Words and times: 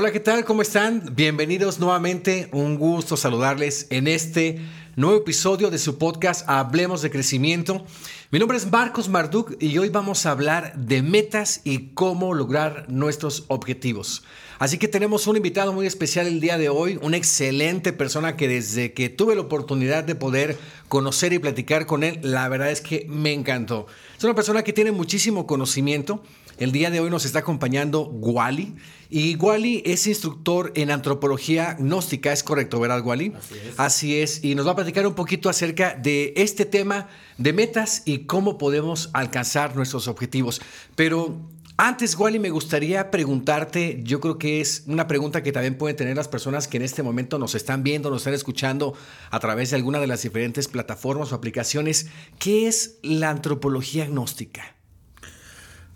Hola, 0.00 0.12
¿qué 0.12 0.20
tal? 0.20 0.46
¿Cómo 0.46 0.62
están? 0.62 1.12
Bienvenidos 1.14 1.78
nuevamente. 1.78 2.48
Un 2.52 2.78
gusto 2.78 3.18
saludarles 3.18 3.86
en 3.90 4.08
este 4.08 4.58
nuevo 4.96 5.18
episodio 5.18 5.68
de 5.68 5.76
su 5.76 5.98
podcast 5.98 6.48
Hablemos 6.48 7.02
de 7.02 7.10
Crecimiento. 7.10 7.84
Mi 8.30 8.38
nombre 8.38 8.56
es 8.56 8.70
Marcos 8.70 9.10
Marduk 9.10 9.56
y 9.60 9.76
hoy 9.76 9.90
vamos 9.90 10.24
a 10.24 10.30
hablar 10.30 10.74
de 10.74 11.02
metas 11.02 11.60
y 11.64 11.88
cómo 11.88 12.32
lograr 12.32 12.86
nuestros 12.88 13.44
objetivos. 13.48 14.24
Así 14.58 14.78
que 14.78 14.88
tenemos 14.88 15.26
un 15.26 15.36
invitado 15.36 15.74
muy 15.74 15.86
especial 15.86 16.26
el 16.26 16.40
día 16.40 16.56
de 16.56 16.70
hoy, 16.70 16.98
una 17.02 17.18
excelente 17.18 17.92
persona 17.92 18.36
que 18.36 18.48
desde 18.48 18.94
que 18.94 19.10
tuve 19.10 19.34
la 19.34 19.42
oportunidad 19.42 20.04
de 20.04 20.14
poder 20.14 20.56
conocer 20.88 21.34
y 21.34 21.38
platicar 21.38 21.84
con 21.84 22.04
él, 22.04 22.20
la 22.22 22.48
verdad 22.48 22.70
es 22.70 22.80
que 22.80 23.04
me 23.10 23.34
encantó. 23.34 23.86
Es 24.16 24.24
una 24.24 24.34
persona 24.34 24.62
que 24.62 24.72
tiene 24.72 24.92
muchísimo 24.92 25.46
conocimiento. 25.46 26.22
El 26.60 26.72
día 26.72 26.90
de 26.90 27.00
hoy 27.00 27.08
nos 27.08 27.24
está 27.24 27.38
acompañando 27.38 28.04
Wally. 28.04 28.76
Y 29.08 29.34
Wally 29.36 29.82
es 29.86 30.06
instructor 30.06 30.72
en 30.76 30.90
antropología 30.90 31.74
gnóstica, 31.78 32.34
¿es 32.34 32.42
correcto, 32.42 32.78
verdad, 32.78 33.02
Wally? 33.02 33.32
Así 33.34 33.54
es. 33.54 33.74
Así 33.78 34.20
es. 34.20 34.44
Y 34.44 34.54
nos 34.54 34.66
va 34.66 34.72
a 34.72 34.76
platicar 34.76 35.06
un 35.06 35.14
poquito 35.14 35.48
acerca 35.48 35.94
de 35.94 36.34
este 36.36 36.66
tema 36.66 37.08
de 37.38 37.54
metas 37.54 38.02
y 38.04 38.26
cómo 38.26 38.58
podemos 38.58 39.08
alcanzar 39.14 39.74
nuestros 39.74 40.06
objetivos. 40.06 40.60
Pero 40.96 41.48
antes, 41.78 42.14
Wally, 42.14 42.38
me 42.38 42.50
gustaría 42.50 43.10
preguntarte, 43.10 44.02
yo 44.04 44.20
creo 44.20 44.36
que 44.36 44.60
es 44.60 44.84
una 44.86 45.06
pregunta 45.06 45.42
que 45.42 45.52
también 45.52 45.78
pueden 45.78 45.96
tener 45.96 46.14
las 46.14 46.28
personas 46.28 46.68
que 46.68 46.76
en 46.76 46.82
este 46.82 47.02
momento 47.02 47.38
nos 47.38 47.54
están 47.54 47.82
viendo, 47.82 48.10
nos 48.10 48.20
están 48.20 48.34
escuchando 48.34 48.92
a 49.30 49.40
través 49.40 49.70
de 49.70 49.76
alguna 49.76 49.98
de 49.98 50.08
las 50.08 50.20
diferentes 50.20 50.68
plataformas 50.68 51.32
o 51.32 51.36
aplicaciones. 51.36 52.08
¿Qué 52.38 52.68
es 52.68 52.98
la 53.02 53.30
antropología 53.30 54.04
gnóstica? 54.04 54.79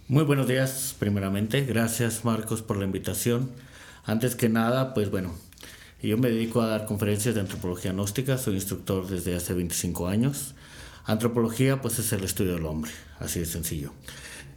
Muy 0.06 0.24
buenos 0.24 0.46
días, 0.46 0.94
primeramente. 0.98 1.64
Gracias, 1.64 2.26
Marcos, 2.26 2.60
por 2.60 2.76
la 2.76 2.84
invitación. 2.84 3.50
Antes 4.04 4.36
que 4.36 4.50
nada, 4.50 4.92
pues 4.92 5.10
bueno, 5.10 5.32
yo 6.02 6.18
me 6.18 6.28
dedico 6.28 6.60
a 6.60 6.66
dar 6.66 6.84
conferencias 6.84 7.34
de 7.34 7.40
antropología 7.40 7.92
gnóstica. 7.92 8.36
Soy 8.36 8.56
instructor 8.56 9.08
desde 9.08 9.34
hace 9.34 9.54
25 9.54 10.06
años. 10.06 10.54
Antropología, 11.06 11.80
pues 11.80 11.98
es 11.98 12.12
el 12.12 12.22
estudio 12.22 12.52
del 12.52 12.66
hombre, 12.66 12.90
así 13.18 13.40
de 13.40 13.46
sencillo. 13.46 13.92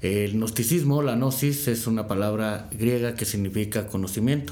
El 0.01 0.33
gnosticismo, 0.33 1.01
la 1.01 1.15
gnosis, 1.15 1.69
es 1.69 1.87
una 1.87 2.09
palabra 2.09 2.67
griega 2.73 3.15
que 3.15 3.23
significa 3.23 3.87
conocimiento. 3.87 4.51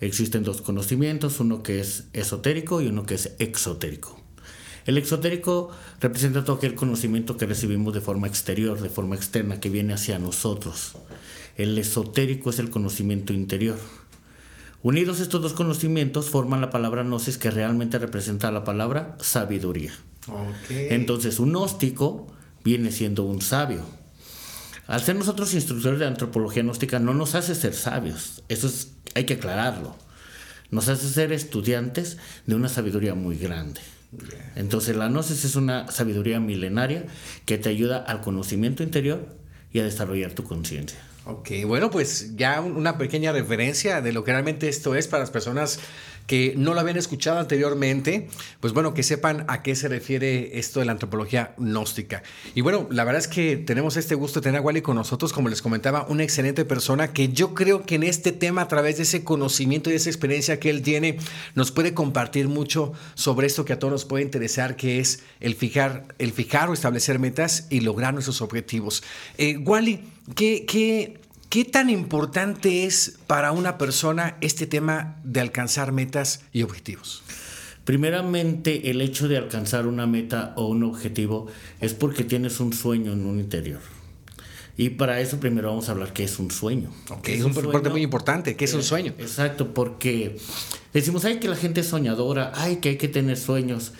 Existen 0.00 0.42
dos 0.42 0.62
conocimientos, 0.62 1.38
uno 1.38 1.62
que 1.62 1.80
es 1.80 2.04
esotérico 2.14 2.80
y 2.80 2.86
uno 2.86 3.04
que 3.04 3.16
es 3.16 3.34
exotérico. 3.40 4.23
El 4.86 4.98
exotérico 4.98 5.70
representa 6.00 6.44
todo 6.44 6.56
aquel 6.56 6.74
conocimiento 6.74 7.36
que 7.36 7.46
recibimos 7.46 7.94
de 7.94 8.00
forma 8.00 8.26
exterior, 8.26 8.80
de 8.80 8.90
forma 8.90 9.16
externa, 9.16 9.60
que 9.60 9.70
viene 9.70 9.94
hacia 9.94 10.18
nosotros. 10.18 10.92
El 11.56 11.78
esotérico 11.78 12.50
es 12.50 12.58
el 12.58 12.70
conocimiento 12.70 13.32
interior. 13.32 13.78
Unidos 14.82 15.20
estos 15.20 15.40
dos 15.40 15.54
conocimientos 15.54 16.28
forman 16.28 16.60
la 16.60 16.68
palabra 16.68 17.02
gnosis 17.02 17.38
que 17.38 17.50
realmente 17.50 17.98
representa 17.98 18.52
la 18.52 18.64
palabra 18.64 19.16
sabiduría. 19.20 19.94
Okay. 20.26 20.88
Entonces, 20.90 21.38
un 21.38 21.50
gnóstico 21.50 22.26
viene 22.62 22.92
siendo 22.92 23.22
un 23.22 23.40
sabio. 23.40 23.82
Al 24.86 25.00
ser 25.00 25.16
nosotros 25.16 25.54
instructores 25.54 25.98
de 25.98 26.06
antropología 26.06 26.62
gnóstica 26.62 26.98
no 26.98 27.14
nos 27.14 27.34
hace 27.34 27.54
ser 27.54 27.72
sabios, 27.72 28.42
eso 28.50 28.66
es, 28.66 28.92
hay 29.14 29.24
que 29.24 29.34
aclararlo. 29.34 29.96
Nos 30.70 30.88
hace 30.88 31.08
ser 31.08 31.32
estudiantes 31.32 32.18
de 32.46 32.54
una 32.54 32.68
sabiduría 32.68 33.14
muy 33.14 33.38
grande. 33.38 33.80
Entonces 34.56 34.96
la 34.96 35.08
gnosis 35.08 35.44
es 35.44 35.56
una 35.56 35.90
sabiduría 35.90 36.40
milenaria 36.40 37.06
que 37.44 37.58
te 37.58 37.68
ayuda 37.68 37.98
al 37.98 38.20
conocimiento 38.20 38.82
interior 38.82 39.26
y 39.72 39.80
a 39.80 39.84
desarrollar 39.84 40.32
tu 40.32 40.44
conciencia. 40.44 40.98
Ok, 41.26 41.50
bueno, 41.66 41.90
pues 41.90 42.36
ya 42.36 42.60
una 42.60 42.98
pequeña 42.98 43.32
referencia 43.32 44.02
de 44.02 44.12
lo 44.12 44.24
que 44.24 44.32
realmente 44.32 44.68
esto 44.68 44.94
es 44.94 45.08
para 45.08 45.22
las 45.22 45.30
personas 45.30 45.80
que 46.26 46.54
no 46.56 46.74
lo 46.74 46.80
habían 46.80 46.96
escuchado 46.96 47.38
anteriormente, 47.38 48.28
pues 48.60 48.72
bueno, 48.72 48.94
que 48.94 49.02
sepan 49.02 49.44
a 49.48 49.62
qué 49.62 49.74
se 49.74 49.88
refiere 49.88 50.58
esto 50.58 50.80
de 50.80 50.86
la 50.86 50.92
antropología 50.92 51.54
gnóstica. 51.58 52.22
Y 52.54 52.62
bueno, 52.62 52.88
la 52.90 53.04
verdad 53.04 53.20
es 53.20 53.28
que 53.28 53.56
tenemos 53.56 53.96
este 53.96 54.14
gusto 54.14 54.40
de 54.40 54.44
tener 54.44 54.60
a 54.60 54.62
Wally 54.62 54.82
con 54.82 54.96
nosotros, 54.96 55.32
como 55.32 55.48
les 55.48 55.62
comentaba, 55.62 56.06
una 56.08 56.22
excelente 56.22 56.64
persona 56.64 57.12
que 57.12 57.28
yo 57.28 57.54
creo 57.54 57.84
que 57.84 57.96
en 57.96 58.04
este 58.04 58.32
tema, 58.32 58.62
a 58.62 58.68
través 58.68 58.96
de 58.96 59.02
ese 59.02 59.24
conocimiento 59.24 59.90
y 59.90 59.94
esa 59.94 60.08
experiencia 60.10 60.58
que 60.58 60.70
él 60.70 60.82
tiene, 60.82 61.18
nos 61.54 61.70
puede 61.70 61.94
compartir 61.94 62.48
mucho 62.48 62.92
sobre 63.14 63.46
esto 63.46 63.64
que 63.64 63.74
a 63.74 63.78
todos 63.78 63.92
nos 63.92 64.04
puede 64.04 64.24
interesar, 64.24 64.76
que 64.76 65.00
es 65.00 65.22
el 65.40 65.54
fijar, 65.54 66.14
el 66.18 66.32
fijar 66.32 66.70
o 66.70 66.72
establecer 66.72 67.18
metas 67.18 67.66
y 67.70 67.80
lograr 67.80 68.14
nuestros 68.14 68.40
objetivos. 68.40 69.02
Eh, 69.38 69.58
Wally, 69.58 70.00
¿qué, 70.34 70.64
qué, 70.66 71.20
¿Qué 71.54 71.64
tan 71.64 71.88
importante 71.88 72.84
es 72.84 73.16
para 73.28 73.52
una 73.52 73.78
persona 73.78 74.36
este 74.40 74.66
tema 74.66 75.20
de 75.22 75.38
alcanzar 75.38 75.92
metas 75.92 76.40
y 76.52 76.64
objetivos? 76.64 77.22
Primeramente, 77.84 78.90
el 78.90 79.00
hecho 79.00 79.28
de 79.28 79.36
alcanzar 79.36 79.86
una 79.86 80.04
meta 80.04 80.52
o 80.56 80.66
un 80.66 80.82
objetivo 80.82 81.46
es 81.80 81.94
porque 81.94 82.24
tienes 82.24 82.58
un 82.58 82.72
sueño 82.72 83.12
en 83.12 83.24
un 83.24 83.38
interior. 83.38 83.78
Y 84.76 84.90
para 84.90 85.20
eso 85.20 85.38
primero 85.38 85.68
vamos 85.68 85.88
a 85.88 85.92
hablar 85.92 86.12
qué 86.12 86.24
es 86.24 86.40
un 86.40 86.50
sueño. 86.50 86.90
Okay, 87.08 87.36
es 87.36 87.44
un, 87.44 87.56
un 87.56 87.70
parte 87.70 87.88
muy 87.88 88.02
importante, 88.02 88.56
¿qué 88.56 88.64
es 88.64 88.74
un 88.74 88.82
sueño? 88.82 89.14
Exacto, 89.18 89.72
porque 89.74 90.36
decimos, 90.92 91.24
ay, 91.24 91.38
que 91.38 91.46
la 91.46 91.54
gente 91.54 91.82
es 91.82 91.86
soñadora, 91.86 92.50
ay, 92.56 92.78
que 92.78 92.88
hay 92.88 92.96
que 92.96 93.06
tener 93.06 93.36
sueños. 93.36 93.92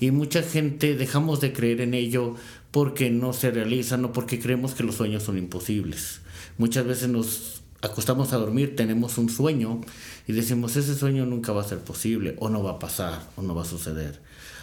Y 0.00 0.12
mucha 0.12 0.42
gente 0.42 0.96
dejamos 0.96 1.42
de 1.42 1.52
creer 1.52 1.82
en 1.82 1.92
ello 1.92 2.36
porque 2.70 3.10
no 3.10 3.34
se 3.34 3.50
realizan 3.50 4.02
o 4.06 4.14
porque 4.14 4.40
creemos 4.40 4.72
que 4.72 4.82
los 4.82 4.94
sueños 4.94 5.24
son 5.24 5.36
imposibles. 5.36 6.21
Muchas 6.58 6.86
veces 6.86 7.08
nos 7.08 7.62
acostamos 7.82 8.32
a 8.32 8.38
dormir, 8.38 8.76
tenemos 8.76 9.18
un 9.18 9.28
sueño 9.28 9.80
y 10.26 10.32
decimos, 10.32 10.76
ese 10.76 10.94
sueño 10.94 11.26
nunca 11.26 11.52
va 11.52 11.62
a 11.62 11.68
ser 11.68 11.78
posible, 11.78 12.36
o 12.38 12.48
no 12.48 12.62
va 12.62 12.72
a 12.72 12.78
pasar, 12.78 13.28
o 13.36 13.42
no 13.42 13.54
va 13.54 13.62
a 13.62 13.66
suceder. 13.66 14.20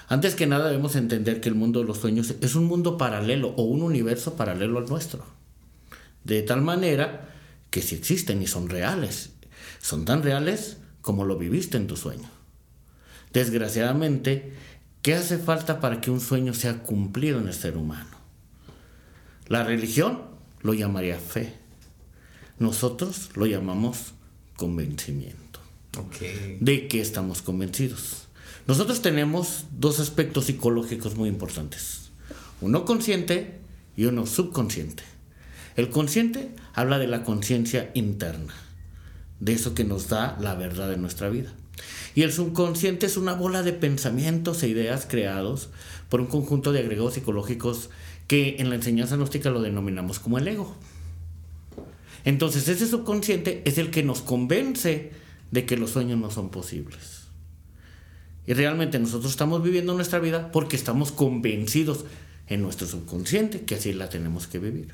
Antes 0.07 0.33
que 0.33 0.47
nada 0.47 0.69
debemos 0.69 0.95
entender 0.95 1.39
que 1.39 1.49
el 1.49 1.55
mundo 1.55 1.81
de 1.81 1.85
los 1.85 1.99
sueños 1.99 2.33
es 2.41 2.55
un 2.55 2.65
mundo 2.65 2.97
paralelo 2.97 3.49
o 3.57 3.63
un 3.63 3.83
universo 3.83 4.35
paralelo 4.35 4.79
al 4.79 4.87
nuestro. 4.87 5.23
De 6.23 6.41
tal 6.41 6.61
manera 6.61 7.29
que 7.69 7.81
si 7.81 7.95
existen 7.95 8.41
y 8.41 8.47
son 8.47 8.69
reales, 8.69 9.31
son 9.81 10.05
tan 10.05 10.23
reales 10.23 10.77
como 11.01 11.25
lo 11.25 11.37
viviste 11.37 11.77
en 11.77 11.87
tu 11.87 11.95
sueño. 11.95 12.29
Desgraciadamente, 13.33 14.53
¿qué 15.01 15.13
hace 15.13 15.37
falta 15.37 15.79
para 15.79 16.01
que 16.01 16.09
un 16.09 16.19
sueño 16.19 16.53
sea 16.53 16.81
cumplido 16.81 17.39
en 17.39 17.47
el 17.47 17.53
ser 17.53 17.77
humano? 17.77 18.09
La 19.47 19.63
religión 19.63 20.21
lo 20.61 20.73
llamaría 20.73 21.19
fe. 21.19 21.53
Nosotros 22.59 23.29
lo 23.35 23.45
llamamos 23.45 24.13
convencimiento. 24.57 25.59
Okay. 25.97 26.57
¿De 26.59 26.87
qué 26.87 27.01
estamos 27.01 27.41
convencidos? 27.41 28.27
Nosotros 28.67 29.01
tenemos 29.01 29.65
dos 29.71 29.99
aspectos 29.99 30.45
psicológicos 30.45 31.15
muy 31.15 31.29
importantes. 31.29 32.11
Uno 32.61 32.85
consciente 32.85 33.59
y 33.95 34.05
uno 34.05 34.25
subconsciente. 34.25 35.03
El 35.75 35.89
consciente 35.89 36.51
habla 36.73 36.99
de 36.99 37.07
la 37.07 37.23
conciencia 37.23 37.89
interna, 37.93 38.53
de 39.39 39.53
eso 39.53 39.73
que 39.73 39.85
nos 39.85 40.09
da 40.09 40.37
la 40.41 40.55
verdad 40.55 40.89
de 40.89 40.97
nuestra 40.97 41.29
vida. 41.29 41.53
Y 42.15 42.23
el 42.23 42.33
subconsciente 42.33 43.05
es 43.05 43.15
una 43.15 43.33
bola 43.33 43.63
de 43.63 43.71
pensamientos 43.71 44.61
e 44.61 44.67
ideas 44.67 45.07
creados 45.09 45.69
por 46.09 46.19
un 46.19 46.27
conjunto 46.27 46.73
de 46.73 46.79
agregados 46.79 47.13
psicológicos 47.13 47.89
que 48.27 48.57
en 48.59 48.69
la 48.69 48.75
enseñanza 48.75 49.15
gnóstica 49.15 49.49
lo 49.49 49.61
denominamos 49.61 50.19
como 50.19 50.37
el 50.37 50.47
ego. 50.47 50.75
Entonces 52.25 52.67
ese 52.67 52.87
subconsciente 52.87 53.61
es 53.65 53.77
el 53.77 53.91
que 53.91 54.03
nos 54.03 54.21
convence 54.21 55.11
de 55.51 55.65
que 55.65 55.77
los 55.77 55.91
sueños 55.91 56.19
no 56.19 56.31
son 56.31 56.49
posibles. 56.49 57.19
Y 58.45 58.53
realmente 58.53 58.97
nosotros 58.99 59.31
estamos 59.31 59.61
viviendo 59.61 59.93
nuestra 59.93 60.19
vida 60.19 60.51
porque 60.51 60.75
estamos 60.75 61.11
convencidos 61.11 62.05
en 62.47 62.61
nuestro 62.61 62.87
subconsciente 62.87 63.61
que 63.61 63.75
así 63.75 63.93
la 63.93 64.09
tenemos 64.09 64.47
que 64.47 64.59
vivir. 64.59 64.93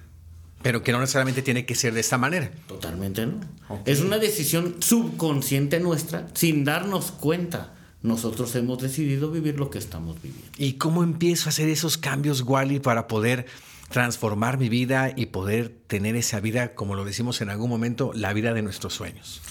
Pero 0.61 0.83
que 0.83 0.91
no 0.91 0.99
necesariamente 0.99 1.41
tiene 1.41 1.65
que 1.65 1.75
ser 1.75 1.93
de 1.93 1.99
esta 1.99 2.17
manera. 2.17 2.51
Totalmente 2.67 3.25
no. 3.25 3.39
Okay. 3.69 3.93
Es 3.93 4.01
una 4.01 4.17
decisión 4.17 4.75
subconsciente 4.79 5.79
nuestra 5.79 6.27
sin 6.33 6.65
darnos 6.65 7.11
cuenta. 7.11 7.75
Nosotros 8.01 8.53
hemos 8.55 8.81
decidido 8.81 9.31
vivir 9.31 9.57
lo 9.57 9.69
que 9.69 9.77
estamos 9.77 10.21
viviendo. 10.21 10.51
¿Y 10.57 10.73
cómo 10.73 11.03
empiezo 11.03 11.47
a 11.47 11.49
hacer 11.49 11.69
esos 11.69 11.97
cambios, 11.97 12.41
Wally, 12.41 12.79
para 12.79 13.07
poder 13.07 13.45
transformar 13.89 14.57
mi 14.57 14.69
vida 14.69 15.13
y 15.15 15.27
poder 15.27 15.69
tener 15.87 16.15
esa 16.15 16.39
vida, 16.39 16.75
como 16.75 16.95
lo 16.95 17.05
decimos 17.05 17.41
en 17.41 17.49
algún 17.49 17.69
momento, 17.69 18.11
la 18.13 18.33
vida 18.33 18.53
de 18.53 18.61
nuestros 18.61 18.93
sueños? 18.93 19.41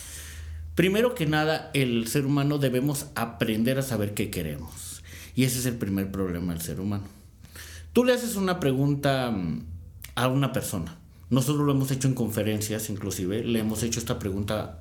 Primero 0.74 1.14
que 1.14 1.26
nada, 1.26 1.70
el 1.72 2.08
ser 2.08 2.26
humano 2.26 2.58
debemos 2.58 3.06
aprender 3.14 3.78
a 3.78 3.82
saber 3.82 4.14
qué 4.14 4.30
queremos. 4.30 5.02
Y 5.36 5.44
ese 5.44 5.58
es 5.58 5.66
el 5.66 5.76
primer 5.76 6.10
problema 6.10 6.52
del 6.52 6.62
ser 6.62 6.80
humano. 6.80 7.04
Tú 7.92 8.04
le 8.04 8.12
haces 8.12 8.34
una 8.34 8.58
pregunta 8.58 9.32
a 10.16 10.28
una 10.28 10.52
persona. 10.52 10.96
Nosotros 11.30 11.64
lo 11.64 11.72
hemos 11.72 11.90
hecho 11.90 12.08
en 12.08 12.14
conferencias, 12.14 12.90
inclusive, 12.90 13.44
le 13.44 13.60
hemos 13.60 13.82
hecho 13.82 14.00
esta 14.00 14.18
pregunta 14.18 14.80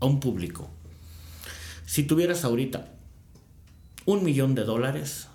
a 0.00 0.06
un 0.06 0.20
público. 0.20 0.68
Si 1.86 2.02
tuvieras 2.02 2.44
ahorita 2.44 2.92
un 4.04 4.24
millón 4.24 4.54
de 4.54 4.64
dólares, 4.64 5.28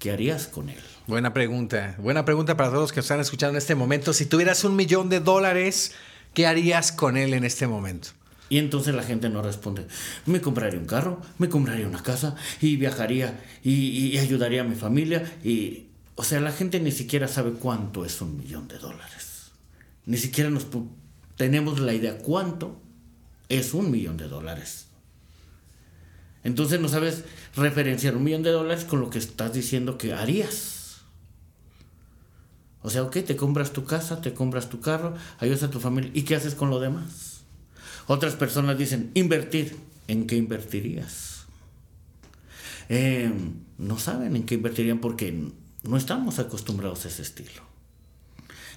¿qué 0.00 0.10
harías 0.10 0.48
con 0.48 0.68
él? 0.70 0.80
Buena 1.06 1.32
pregunta. 1.32 1.94
Buena 1.98 2.24
pregunta 2.24 2.56
para 2.56 2.70
todos 2.70 2.82
los 2.82 2.92
que 2.92 3.00
están 3.00 3.20
escuchando 3.20 3.52
en 3.52 3.58
este 3.58 3.76
momento. 3.76 4.12
Si 4.12 4.26
tuvieras 4.26 4.64
un 4.64 4.74
millón 4.74 5.08
de 5.08 5.20
dólares, 5.20 5.92
¿qué 6.34 6.48
harías 6.48 6.90
con 6.90 7.16
él 7.16 7.34
en 7.34 7.44
este 7.44 7.68
momento? 7.68 8.08
Y 8.48 8.58
entonces 8.58 8.94
la 8.94 9.04
gente 9.04 9.28
no 9.28 9.42
responde, 9.42 9.86
me 10.26 10.40
compraría 10.40 10.80
un 10.80 10.86
carro, 10.86 11.20
me 11.38 11.48
compraría 11.48 11.86
una 11.86 12.02
casa 12.02 12.34
y 12.60 12.74
viajaría 12.76 13.44
y, 13.62 14.18
ayudaría 14.18 14.62
a 14.62 14.64
mi 14.64 14.74
familia. 14.74 15.38
Y, 15.44 15.86
o 16.16 16.24
sea, 16.24 16.40
la 16.40 16.50
gente 16.50 16.80
ni 16.80 16.90
siquiera 16.90 17.28
sabe 17.28 17.52
cuánto 17.52 18.04
es 18.04 18.20
un 18.20 18.36
millón 18.38 18.66
de 18.66 18.78
dólares. 18.78 19.52
Ni 20.06 20.16
siquiera 20.16 20.50
nos 20.50 20.66
tenemos 21.36 21.78
la 21.78 21.94
idea 21.94 22.18
cuánto 22.18 22.80
es 23.48 23.74
un 23.74 23.90
millón 23.90 24.16
de 24.16 24.28
dólares. 24.28 24.86
Entonces 26.42 26.80
no 26.80 26.88
sabes 26.88 27.24
referenciar 27.54 28.16
un 28.16 28.24
millón 28.24 28.42
de 28.42 28.50
dólares 28.50 28.84
con 28.84 29.00
lo 29.00 29.10
que 29.10 29.18
estás 29.18 29.52
diciendo 29.52 29.98
que 29.98 30.12
harías. 30.12 31.00
O 32.82 32.88
sea, 32.88 33.02
ok, 33.02 33.18
te 33.26 33.36
compras 33.36 33.72
tu 33.72 33.84
casa, 33.84 34.22
te 34.22 34.32
compras 34.32 34.70
tu 34.70 34.80
carro, 34.80 35.14
ayudas 35.38 35.62
a 35.62 35.70
tu 35.70 35.80
familia. 35.80 36.10
¿Y 36.14 36.22
qué 36.22 36.36
haces 36.36 36.54
con 36.54 36.70
lo 36.70 36.80
demás? 36.80 37.42
Otras 38.06 38.34
personas 38.36 38.78
dicen, 38.78 39.10
invertir. 39.14 39.76
¿En 40.08 40.26
qué 40.26 40.36
invertirías? 40.36 41.44
Eh, 42.88 43.30
no 43.78 43.98
saben 43.98 44.34
en 44.34 44.44
qué 44.44 44.56
invertirían 44.56 44.98
porque 44.98 45.52
no 45.84 45.96
estamos 45.96 46.40
acostumbrados 46.40 47.04
a 47.04 47.08
ese 47.08 47.22
estilo. 47.22 47.62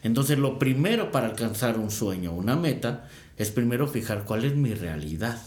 Entonces 0.04 0.38
lo 0.38 0.60
primero 0.60 1.12
para 1.12 1.27
alcanzar 1.27 1.80
un 1.80 1.89
sueño, 1.89 2.33
una 2.33 2.56
meta, 2.56 3.10
es 3.38 3.50
primero 3.50 3.88
fijar 3.88 4.25
cuál 4.25 4.45
es 4.45 4.56
mi 4.56 4.74
realidad. 4.74 5.42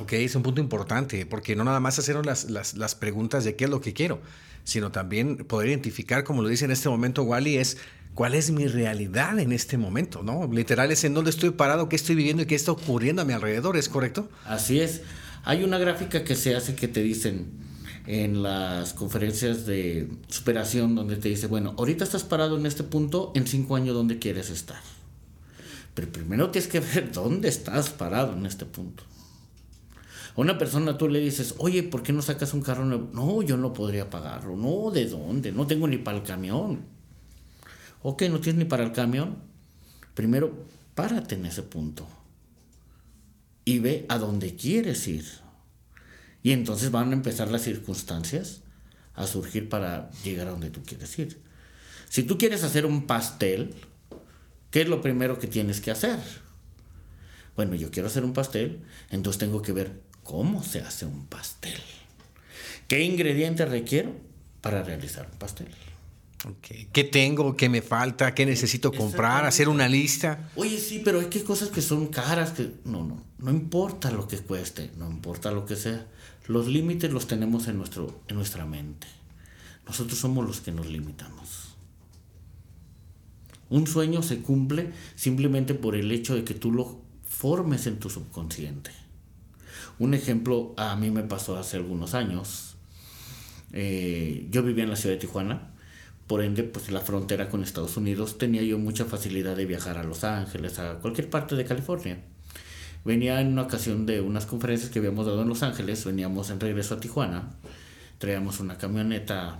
Ok, 0.00 0.14
es 0.14 0.34
un 0.34 0.42
punto 0.42 0.60
importante, 0.60 1.26
porque 1.26 1.54
no 1.54 1.64
nada 1.64 1.80
más 1.80 1.98
hacer 1.98 2.24
las, 2.24 2.50
las, 2.50 2.74
las, 2.74 2.94
preguntas 2.94 3.44
de 3.44 3.56
qué 3.56 3.64
es 3.64 3.70
lo 3.70 3.80
que 3.80 3.92
quiero, 3.92 4.20
sino 4.64 4.90
también 4.90 5.36
poder 5.38 5.68
identificar, 5.68 6.24
como 6.24 6.42
lo 6.42 6.48
dice 6.48 6.64
en 6.64 6.70
este 6.70 6.88
momento 6.88 7.22
Wally, 7.24 7.58
es 7.58 7.76
cuál 8.14 8.34
es 8.34 8.50
mi 8.50 8.66
realidad 8.66 9.38
en 9.38 9.52
este 9.52 9.76
momento, 9.76 10.22
¿no? 10.22 10.48
Literal 10.50 10.90
es 10.90 11.04
en 11.04 11.14
dónde 11.14 11.30
estoy 11.30 11.50
parado, 11.50 11.88
qué 11.88 11.96
estoy 11.96 12.14
viviendo 12.14 12.42
y 12.42 12.46
qué 12.46 12.54
está 12.54 12.72
ocurriendo 12.72 13.22
a 13.22 13.24
mi 13.24 13.32
alrededor, 13.32 13.76
¿es 13.76 13.88
correcto? 13.88 14.28
Así 14.46 14.80
es. 14.80 15.02
Hay 15.44 15.64
una 15.64 15.78
gráfica 15.78 16.24
que 16.24 16.36
se 16.36 16.54
hace 16.54 16.74
que 16.74 16.88
te 16.88 17.02
dicen 17.02 17.50
en 18.06 18.42
las 18.42 18.94
conferencias 18.94 19.66
de 19.66 20.08
superación 20.28 20.94
donde 20.94 21.16
te 21.16 21.28
dice, 21.28 21.46
bueno, 21.46 21.74
ahorita 21.78 22.04
estás 22.04 22.24
parado 22.24 22.58
en 22.58 22.66
este 22.66 22.82
punto, 22.82 23.32
en 23.34 23.46
cinco 23.46 23.76
años, 23.76 23.94
¿dónde 23.94 24.18
quieres 24.18 24.50
estar? 24.50 24.80
Pero 25.94 26.10
primero 26.10 26.50
tienes 26.50 26.70
que 26.70 26.80
ver 26.80 27.12
dónde 27.12 27.48
estás 27.48 27.90
parado 27.90 28.36
en 28.36 28.46
este 28.46 28.64
punto. 28.64 29.04
A 30.34 30.40
una 30.40 30.56
persona 30.56 30.96
tú 30.96 31.08
le 31.08 31.20
dices, 31.20 31.54
oye, 31.58 31.82
¿por 31.82 32.02
qué 32.02 32.12
no 32.12 32.22
sacas 32.22 32.54
un 32.54 32.62
carro 32.62 32.84
nuevo? 32.84 33.10
No, 33.12 33.42
yo 33.42 33.56
no 33.56 33.72
podría 33.72 34.08
pagarlo. 34.08 34.56
No, 34.56 34.90
¿de 34.90 35.06
dónde? 35.06 35.52
No 35.52 35.66
tengo 35.66 35.86
ni 35.86 35.98
para 35.98 36.16
el 36.16 36.22
camión. 36.22 36.80
Ok, 38.02 38.22
no 38.22 38.40
tienes 38.40 38.60
ni 38.60 38.64
para 38.64 38.84
el 38.84 38.92
camión. 38.92 39.36
Primero, 40.14 40.64
párate 40.94 41.34
en 41.34 41.46
ese 41.46 41.62
punto. 41.62 42.06
Y 43.64 43.78
ve 43.78 44.06
a 44.08 44.18
dónde 44.18 44.56
quieres 44.56 45.06
ir. 45.06 45.24
Y 46.42 46.52
entonces 46.52 46.90
van 46.90 47.10
a 47.10 47.14
empezar 47.14 47.50
las 47.50 47.62
circunstancias 47.62 48.62
a 49.14 49.26
surgir 49.26 49.68
para 49.68 50.10
llegar 50.24 50.48
a 50.48 50.52
donde 50.52 50.70
tú 50.70 50.82
quieres 50.82 51.16
ir. 51.18 51.40
Si 52.08 52.24
tú 52.24 52.38
quieres 52.38 52.64
hacer 52.64 52.86
un 52.86 53.06
pastel, 53.06 53.74
¿qué 54.70 54.82
es 54.82 54.88
lo 54.88 55.00
primero 55.00 55.38
que 55.38 55.46
tienes 55.46 55.80
que 55.80 55.90
hacer? 55.90 56.18
Bueno, 57.54 57.74
yo 57.74 57.90
quiero 57.90 58.08
hacer 58.08 58.24
un 58.24 58.32
pastel, 58.32 58.80
entonces 59.10 59.38
tengo 59.38 59.62
que 59.62 59.72
ver 59.72 60.00
cómo 60.22 60.62
se 60.62 60.80
hace 60.80 61.06
un 61.06 61.26
pastel. 61.26 61.80
¿Qué 62.88 63.02
ingredientes 63.02 63.68
requiero 63.68 64.12
para 64.60 64.82
realizar 64.82 65.28
un 65.30 65.38
pastel? 65.38 65.68
¿Qué 66.92 67.04
tengo? 67.04 67.56
¿Qué 67.56 67.68
me 67.68 67.82
falta? 67.82 68.34
¿Qué 68.34 68.44
necesito 68.44 68.92
comprar? 68.92 69.44
¿Hacer 69.44 69.68
una 69.68 69.88
lista? 69.88 70.50
Oye, 70.56 70.78
sí, 70.78 71.00
pero 71.04 71.20
hay 71.20 71.26
que 71.26 71.44
cosas 71.44 71.68
que 71.68 71.80
son 71.80 72.08
caras 72.08 72.50
que... 72.50 72.72
No, 72.84 73.04
no, 73.04 73.22
no 73.38 73.50
importa 73.50 74.10
lo 74.10 74.26
que 74.26 74.38
cueste, 74.38 74.90
no 74.96 75.08
importa 75.08 75.52
lo 75.52 75.64
que 75.66 75.76
sea. 75.76 76.06
Los 76.48 76.66
límites 76.66 77.12
los 77.12 77.28
tenemos 77.28 77.68
en, 77.68 77.78
nuestro, 77.78 78.20
en 78.26 78.36
nuestra 78.36 78.66
mente. 78.66 79.06
Nosotros 79.86 80.18
somos 80.18 80.44
los 80.44 80.60
que 80.60 80.72
nos 80.72 80.86
limitamos. 80.86 81.76
Un 83.68 83.86
sueño 83.86 84.22
se 84.22 84.40
cumple 84.40 84.92
simplemente 85.14 85.74
por 85.74 85.94
el 85.96 86.10
hecho 86.10 86.34
de 86.34 86.44
que 86.44 86.54
tú 86.54 86.72
lo 86.72 87.00
formes 87.24 87.86
en 87.86 87.98
tu 87.98 88.10
subconsciente. 88.10 88.90
Un 89.98 90.14
ejemplo 90.14 90.74
a 90.76 90.96
mí 90.96 91.10
me 91.10 91.22
pasó 91.22 91.56
hace 91.56 91.76
algunos 91.76 92.14
años. 92.14 92.76
Eh, 93.72 94.46
yo 94.50 94.62
vivía 94.62 94.84
en 94.84 94.90
la 94.90 94.96
ciudad 94.96 95.14
de 95.14 95.20
Tijuana 95.20 95.72
por 96.26 96.42
ende, 96.42 96.62
pues 96.62 96.90
la 96.90 97.00
frontera 97.00 97.50
con 97.50 97.62
Estados 97.62 97.96
Unidos 97.98 98.38
tenía 98.38 98.62
yo 98.62 98.78
mucha 98.78 99.04
facilidad 99.04 99.54
de 99.54 99.66
viajar 99.66 99.98
a 99.98 100.02
Los 100.02 100.24
Ángeles, 100.24 100.78
a 100.78 100.94
cualquier 100.94 101.28
parte 101.28 101.56
de 101.56 101.64
California. 101.66 102.22
Venía 103.04 103.40
en 103.40 103.48
una 103.48 103.62
ocasión 103.62 104.06
de 104.06 104.22
unas 104.22 104.46
conferencias 104.46 104.90
que 104.90 105.00
habíamos 105.00 105.26
dado 105.26 105.42
en 105.42 105.48
Los 105.48 105.62
Ángeles, 105.62 106.04
veníamos 106.04 106.48
en 106.48 106.58
regreso 106.58 106.94
a 106.94 107.00
Tijuana, 107.00 107.50
traíamos 108.16 108.60
una 108.60 108.78
camioneta 108.78 109.58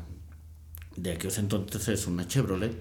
de 0.96 1.12
aquellos 1.12 1.36
entonces, 1.36 2.06
una 2.06 2.26
Chevrolet, 2.26 2.72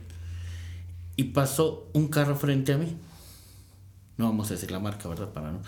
y 1.18 1.26
pasó 1.26 1.90
un 1.94 2.08
carro 2.08 2.36
frente 2.38 2.72
a 2.72 2.78
mí. 2.78 2.96
No 4.16 4.26
vamos 4.26 4.52
a 4.52 4.54
decir 4.54 4.72
la 4.72 4.80
marca, 4.80 5.10
¿verdad? 5.10 5.34
Para 5.34 5.52
no. 5.52 5.60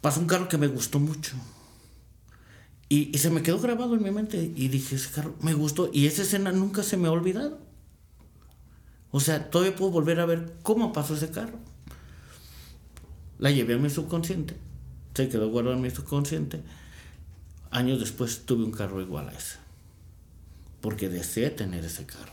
Pasó 0.00 0.20
un 0.20 0.26
carro 0.26 0.48
que 0.48 0.58
me 0.58 0.68
gustó 0.68 0.98
mucho 1.00 1.36
y, 2.88 3.18
se 3.18 3.30
me 3.30 3.42
quedó 3.42 3.60
grabado 3.60 3.94
en 3.94 4.02
mi 4.02 4.10
mente 4.10 4.52
y 4.54 4.68
dije, 4.68 4.96
ese 4.96 5.10
carro 5.10 5.34
me 5.42 5.52
gustó 5.52 5.90
y 5.92 6.06
esa 6.06 6.22
escena 6.22 6.52
nunca 6.52 6.82
se 6.82 6.96
me 6.96 7.08
ha 7.08 7.12
olvidado. 7.12 7.58
O 9.10 9.20
sea, 9.20 9.50
todavía 9.50 9.76
puedo 9.76 9.90
volver 9.90 10.20
a 10.20 10.26
ver 10.26 10.56
cómo 10.62 10.92
pasó 10.92 11.14
ese 11.14 11.30
carro. 11.30 11.58
La 13.38 13.50
llevé 13.50 13.74
a 13.74 13.78
mi 13.78 13.90
subconsciente, 13.90 14.56
se 15.14 15.28
quedó 15.28 15.50
guardado 15.50 15.76
en 15.76 15.82
mi 15.82 15.90
subconsciente. 15.90 16.62
Años 17.70 18.00
después 18.00 18.46
tuve 18.46 18.64
un 18.64 18.72
carro 18.72 19.02
igual 19.02 19.28
a 19.28 19.32
ese, 19.32 19.58
porque 20.80 21.10
deseé 21.10 21.50
tener 21.50 21.84
ese 21.84 22.06
carro. 22.06 22.32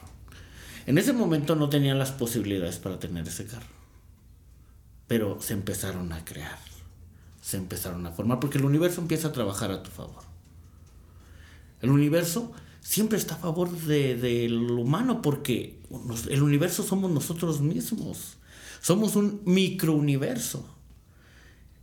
En 0.86 0.98
ese 0.98 1.12
momento 1.12 1.56
no 1.56 1.68
tenía 1.68 1.96
las 1.96 2.12
posibilidades 2.12 2.78
para 2.78 3.00
tener 3.00 3.28
ese 3.28 3.46
carro, 3.46 3.68
pero 5.08 5.42
se 5.42 5.54
empezaron 5.54 6.14
a 6.14 6.24
crear, 6.24 6.60
se 7.46 7.58
empezaron 7.58 8.04
a 8.08 8.12
formar, 8.12 8.40
porque 8.40 8.58
el 8.58 8.66
universo 8.66 9.02
empieza 9.02 9.28
a 9.28 9.32
trabajar 9.32 9.70
a 9.70 9.84
tu 9.84 9.92
favor. 9.92 10.24
El 11.80 11.92
universo 11.92 12.52
siempre 12.82 13.20
está 13.20 13.36
a 13.36 13.38
favor 13.38 13.70
del 13.70 14.20
de, 14.20 14.52
humano 14.72 15.22
porque 15.22 15.80
el 16.28 16.42
universo 16.42 16.82
somos 16.82 17.12
nosotros 17.12 17.62
mismos. 17.62 18.38
Somos 18.82 19.16
un 19.16 19.44
microuniverso. 19.46 20.68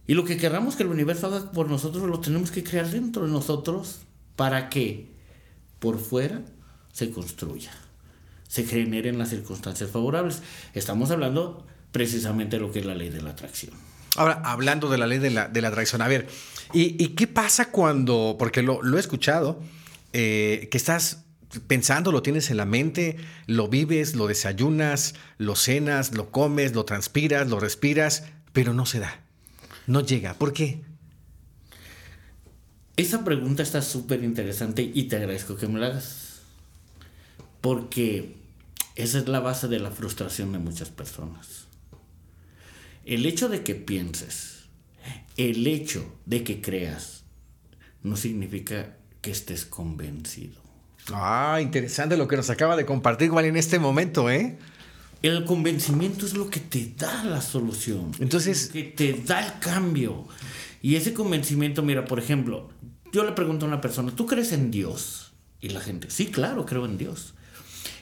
Y 0.09 0.14
lo 0.14 0.25
que 0.25 0.37
queramos 0.37 0.75
que 0.75 0.83
el 0.83 0.88
universo 0.88 1.28
haga 1.28 1.52
por 1.52 1.71
nosotros 1.71 2.11
lo 2.11 2.19
tenemos 2.19 2.50
que 2.50 2.64
crear 2.64 2.90
dentro 2.90 3.25
de 3.25 3.31
nosotros 3.31 4.00
para 4.35 4.69
que 4.69 5.12
por 5.78 6.00
fuera 6.00 6.42
se 6.92 7.12
construya, 7.12 7.71
se 8.49 8.64
generen 8.64 9.16
las 9.16 9.28
circunstancias 9.28 9.90
favorables. 9.92 10.42
Estamos 10.75 11.12
hablando 11.12 11.64
precisamente 11.92 12.57
de 12.57 12.62
lo 12.62 12.73
que 12.73 12.81
es 12.81 12.85
la 12.85 12.97
ley 12.97 13.11
de 13.11 13.23
la 13.23 13.31
atracción. 13.31 13.92
Ahora, 14.16 14.42
hablando 14.45 14.90
de 14.90 14.99
la 14.99 15.07
ley 15.07 15.19
de 15.19 15.31
la, 15.31 15.49
de 15.49 15.62
la 15.62 15.69
atracción, 15.69 16.02
a 16.02 16.09
ver, 16.09 16.28
¿y, 16.73 17.09
qué 17.09 17.26
pasa 17.26 17.71
cuando, 17.71 18.37
porque 18.38 18.62
lo, 18.62 18.83
lo 18.83 18.97
he 18.97 19.00
escuchado, 19.00 19.62
eh, 20.12 20.69
que 20.71 20.76
estás 20.76 21.25
pensando, 21.66 22.12
lo 22.12 22.23
tienes 22.23 22.50
en 22.50 22.57
la 22.57 22.64
mente, 22.64 23.16
lo 23.47 23.69
vives, 23.69 24.14
lo 24.14 24.26
desayunas, 24.26 25.14
lo 25.38 25.57
cenas, 25.57 26.14
lo 26.14 26.31
comes, 26.31 26.75
lo 26.75 26.85
transpiras, 26.85 27.49
lo 27.49 27.61
respiras, 27.61 28.25
pero 28.52 28.75
no 28.75 28.87
se 28.87 29.00
da. 29.00 29.21
No 29.87 30.00
llega. 30.00 30.35
¿Por 30.35 30.52
qué? 30.52 30.83
Esa 32.97 33.25
pregunta 33.25 33.62
está 33.62 33.83
súper 33.83 34.23
interesante 34.23 34.83
y 34.83 35.04
te 35.04 35.16
agradezco 35.16 35.57
que 35.57 35.66
me 35.66 35.81
la 35.81 35.87
hagas. 35.87 36.40
Porque 37.61 38.37
esa 38.97 39.19
es 39.19 39.28
la 39.28 39.40
base 39.40 39.69
de 39.69 39.78
la 39.78 39.90
frustración 39.90 40.52
de 40.52 40.59
muchas 40.59 40.90
personas. 40.90 41.62
El 43.04 43.26
hecho 43.26 43.49
de 43.49 43.62
que 43.62 43.75
pienses, 43.75 44.64
el 45.37 45.66
hecho 45.66 46.18
de 46.26 46.44
que 46.44 46.61
creas, 46.61 47.25
no 48.02 48.16
significa 48.16 48.97
que 49.21 49.30
estés 49.30 49.64
convencido. 49.64 50.61
Ah, 51.12 51.59
interesante 51.61 52.16
lo 52.16 52.28
que 52.28 52.37
nos 52.37 52.50
acaba 52.50 52.76
de 52.76 52.87
compartir 52.87 53.26
igual 53.26 53.44
en 53.47 53.56
este 53.56 53.78
momento, 53.78 54.30
¿eh? 54.30 54.56
El 55.23 55.44
convencimiento 55.44 56.26
es 56.26 56.35
lo 56.35 56.50
que 56.50 56.61
te 56.61 56.94
da 56.97 57.25
la 57.25 57.40
solución. 57.40 58.12
Entonces. 58.18 58.68
que 58.68 58.82
te 58.85 59.12
da 59.25 59.47
el 59.47 59.59
cambio. 59.61 60.26
Y 60.80 60.97
ese 60.97 61.14
convencimiento, 61.14 61.82
mira, 61.82 62.04
por 62.04 62.18
ejemplo, 62.18 62.71
yo 63.12 63.25
le 63.25 63.32
pregunto 63.32 63.64
a 63.64 63.68
una 63.68 63.80
persona, 63.80 64.12
¿tú 64.14 64.26
crees 64.26 64.52
en 64.52 64.71
Dios? 64.71 65.32
Y 65.61 65.68
la 65.68 65.80
gente, 65.80 66.11
sí, 66.11 66.26
claro, 66.26 66.66
creo 66.66 66.87
en 66.87 66.99
Dios. 66.99 67.35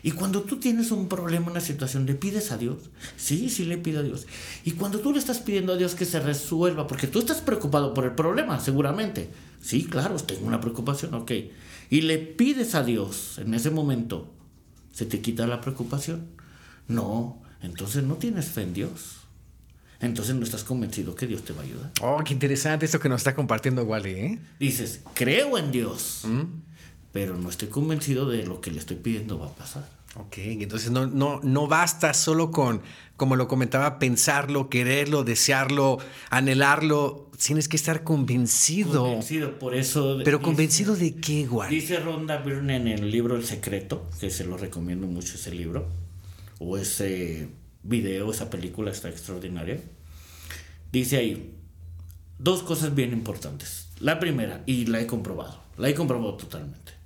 Y 0.02 0.12
cuando 0.12 0.42
tú 0.42 0.58
tienes 0.58 0.90
un 0.90 1.08
problema, 1.08 1.50
una 1.50 1.60
situación, 1.60 2.06
¿le 2.06 2.14
pides 2.14 2.52
a 2.52 2.56
Dios? 2.58 2.78
Sí, 3.16 3.50
sí 3.50 3.64
le 3.64 3.76
pido 3.76 4.00
a 4.00 4.02
Dios. 4.02 4.26
Y 4.64 4.72
cuando 4.72 5.00
tú 5.00 5.12
le 5.12 5.18
estás 5.18 5.40
pidiendo 5.40 5.74
a 5.74 5.76
Dios 5.76 5.94
que 5.94 6.06
se 6.06 6.20
resuelva, 6.20 6.86
porque 6.86 7.06
tú 7.06 7.18
estás 7.18 7.40
preocupado 7.42 7.92
por 7.92 8.04
el 8.04 8.12
problema, 8.12 8.60
seguramente. 8.60 9.28
Sí, 9.60 9.84
claro, 9.84 10.16
tengo 10.16 10.46
una 10.46 10.60
preocupación, 10.60 11.14
ok. 11.14 11.32
Y 11.90 12.02
le 12.02 12.18
pides 12.18 12.74
a 12.74 12.82
Dios 12.82 13.38
en 13.38 13.52
ese 13.52 13.70
momento, 13.70 14.32
¿se 14.92 15.04
te 15.04 15.20
quita 15.20 15.46
la 15.46 15.60
preocupación? 15.60 16.28
No, 16.88 17.42
entonces 17.62 18.02
no 18.04 18.14
tienes 18.14 18.46
fe 18.46 18.62
en 18.62 18.74
Dios. 18.74 19.16
entonces 20.00 20.34
no 20.34 20.44
estás 20.44 20.64
convencido 20.64 21.14
que 21.14 21.26
Dios 21.26 21.44
te 21.44 21.52
va 21.52 21.60
a 21.60 21.64
ayudar. 21.64 21.92
Oh, 22.00 22.22
qué 22.24 22.32
interesante 22.32 22.86
esto 22.86 22.98
que 23.00 23.08
nos 23.10 23.20
está 23.20 23.34
compartiendo 23.34 23.82
Wally, 23.84 24.10
¿eh? 24.10 24.38
Dices, 24.58 25.02
creo 25.14 25.58
en 25.58 25.70
Dios, 25.72 26.22
pero 27.12 27.36
no 27.36 27.48
estoy 27.48 27.68
convencido 27.68 28.28
de 28.28 28.44
lo 28.44 28.60
que 28.60 28.70
le 28.70 28.78
estoy 28.78 28.96
pidiendo 28.96 29.38
va 29.38 29.46
a 29.46 29.54
pasar. 29.54 29.88
Ok, 30.16 30.38
entonces 30.38 30.90
no, 30.90 31.06
no, 31.06 31.40
no 31.42 31.68
basta 31.68 32.12
solo 32.14 32.50
con, 32.50 32.82
como 33.16 33.36
lo 33.36 33.46
comentaba, 33.46 34.00
pensarlo, 34.00 34.68
quererlo, 34.68 35.22
desearlo, 35.22 35.98
anhelarlo. 36.30 37.30
Tienes 37.38 37.68
que 37.68 37.76
estar 37.76 38.02
convencido. 38.02 39.04
Convencido, 39.04 39.58
por 39.58 39.74
eso. 39.74 40.18
Pero 40.24 40.42
convencido 40.42 40.96
de 40.96 41.14
qué, 41.14 41.48
Wally. 41.48 41.76
Dice 41.76 42.00
Ronda 42.00 42.38
Byrne 42.38 42.76
en 42.76 42.88
el 42.88 43.10
libro 43.10 43.36
El 43.36 43.44
Secreto, 43.44 44.10
que 44.18 44.30
se 44.30 44.44
lo 44.44 44.56
recomiendo 44.56 45.06
mucho 45.06 45.36
ese 45.36 45.52
libro, 45.52 45.86
o 46.58 46.76
ese 46.76 47.48
video, 47.84 48.32
esa 48.32 48.50
película 48.50 48.90
está 48.90 49.08
extraordinaria. 49.08 49.80
Dice 50.90 51.18
ahí 51.18 51.54
dos 52.38 52.64
cosas 52.64 52.94
bien 52.96 53.12
importantes. 53.12 53.86
La 54.00 54.18
primera, 54.18 54.62
y 54.66 54.86
la 54.86 55.00
he 55.00 55.06
comprobado, 55.06 55.60
la 55.78 55.88
he 55.88 55.94
comprobado 55.94 56.34
totalmente. 56.34 56.99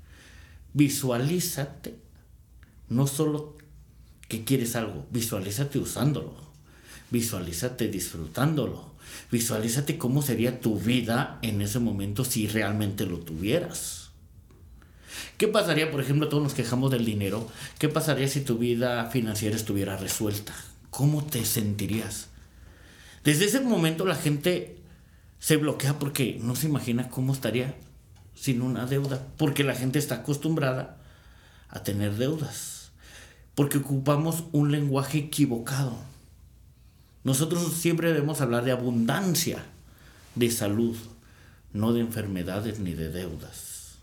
Visualízate, 0.74 1.94
no 2.88 3.06
solo 3.06 3.56
que 4.28 4.42
quieres 4.42 4.74
algo, 4.74 5.06
visualízate 5.12 5.78
usándolo, 5.78 6.34
visualízate 7.10 7.86
disfrutándolo, 7.86 8.92
visualízate 9.30 9.98
cómo 9.98 10.20
sería 10.20 10.60
tu 10.60 10.78
vida 10.78 11.38
en 11.42 11.62
ese 11.62 11.78
momento 11.78 12.24
si 12.24 12.48
realmente 12.48 13.06
lo 13.06 13.18
tuvieras. 13.20 14.10
¿Qué 15.38 15.46
pasaría, 15.46 15.92
por 15.92 16.00
ejemplo, 16.00 16.28
todos 16.28 16.42
nos 16.42 16.54
quejamos 16.54 16.90
del 16.90 17.04
dinero? 17.04 17.48
¿Qué 17.78 17.88
pasaría 17.88 18.26
si 18.26 18.40
tu 18.40 18.58
vida 18.58 19.10
financiera 19.10 19.54
estuviera 19.54 19.96
resuelta? 19.96 20.54
¿Cómo 20.90 21.24
te 21.24 21.44
sentirías? 21.44 22.28
Desde 23.22 23.44
ese 23.44 23.60
momento 23.60 24.04
la 24.04 24.16
gente 24.16 24.76
se 25.38 25.56
bloquea 25.56 26.00
porque 26.00 26.38
no 26.42 26.56
se 26.56 26.66
imagina 26.66 27.08
cómo 27.10 27.32
estaría 27.32 27.76
sin 28.34 28.62
una 28.62 28.86
deuda, 28.86 29.26
porque 29.36 29.64
la 29.64 29.74
gente 29.74 29.98
está 29.98 30.16
acostumbrada 30.16 30.98
a 31.68 31.82
tener 31.82 32.16
deudas, 32.16 32.92
porque 33.54 33.78
ocupamos 33.78 34.44
un 34.52 34.72
lenguaje 34.72 35.18
equivocado. 35.18 35.96
Nosotros 37.24 37.72
siempre 37.72 38.12
debemos 38.12 38.40
hablar 38.40 38.64
de 38.64 38.72
abundancia, 38.72 39.64
de 40.34 40.50
salud, 40.50 40.96
no 41.72 41.92
de 41.92 42.00
enfermedades 42.00 42.78
ni 42.80 42.94
de 42.94 43.10
deudas. 43.10 43.96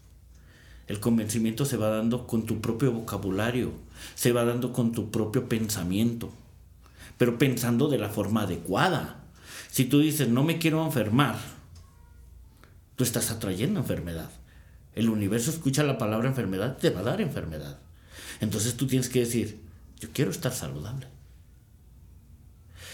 El 0.88 1.00
convencimiento 1.00 1.66
se 1.66 1.78
va 1.78 1.90
dando 1.90 2.28
con 2.28 2.46
tu 2.46 2.60
propio 2.60 2.92
vocabulario, 2.92 3.72
se 4.16 4.34
va 4.34 4.44
dando 4.44 4.74
con 4.74 4.92
tu 4.92 5.12
propio 5.12 5.48
pensamiento, 5.48 6.32
pero 7.18 7.38
pensando 7.38 7.88
de 7.88 7.98
la 7.98 8.10
forma 8.10 8.42
adecuada. 8.42 9.24
Si 9.70 9.86
tú 9.86 10.00
dices, 10.00 10.28
no 10.28 10.44
me 10.44 10.58
quiero 10.58 10.84
enfermar, 10.86 11.38
tú 13.02 13.06
estás 13.06 13.32
atrayendo 13.32 13.80
enfermedad. 13.80 14.30
El 14.94 15.10
universo 15.10 15.50
escucha 15.50 15.82
la 15.82 15.98
palabra 15.98 16.30
enfermedad, 16.30 16.78
te 16.78 16.92
va 16.92 17.00
a 17.00 17.04
dar 17.04 17.20
enfermedad. 17.20 17.80
Entonces 18.42 18.78
tú 18.78 18.86
tienes 18.86 19.10
que 19.10 19.22
decir, 19.22 19.60
yo 20.00 20.10
quiero 20.14 20.30
estar 20.30 20.54
saludable. 20.54 21.08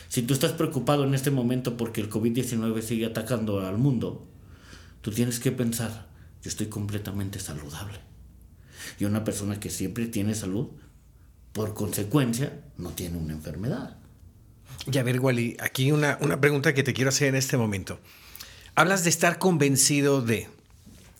Si 0.07 0.21
tú 0.21 0.33
estás 0.33 0.53
preocupado 0.53 1.03
en 1.03 1.13
este 1.13 1.29
momento 1.29 1.75
porque 1.75 1.99
el 1.99 2.09
COVID-19 2.09 2.81
sigue 2.83 3.05
atacando 3.05 3.59
al 3.59 3.77
mundo, 3.77 4.25
tú 5.01 5.11
tienes 5.11 5.41
que 5.41 5.51
pensar, 5.51 6.07
yo 6.41 6.47
estoy 6.47 6.67
completamente 6.67 7.41
saludable. 7.41 7.99
Y 8.99 9.03
una 9.03 9.25
persona 9.25 9.59
que 9.59 9.69
siempre 9.69 10.07
tiene 10.07 10.35
salud, 10.35 10.69
por 11.51 11.73
consecuencia, 11.73 12.61
no 12.77 12.91
tiene 12.91 13.17
una 13.17 13.33
enfermedad. 13.33 13.97
Y 14.89 14.97
a 14.99 15.03
ver, 15.03 15.19
Wally, 15.19 15.57
aquí 15.59 15.91
una, 15.91 16.17
una 16.21 16.39
pregunta 16.39 16.73
que 16.73 16.83
te 16.83 16.93
quiero 16.93 17.09
hacer 17.09 17.27
en 17.27 17.35
este 17.35 17.57
momento. 17.57 17.99
Hablas 18.77 19.03
de 19.03 19.09
estar 19.09 19.39
convencido 19.39 20.21
de, 20.21 20.49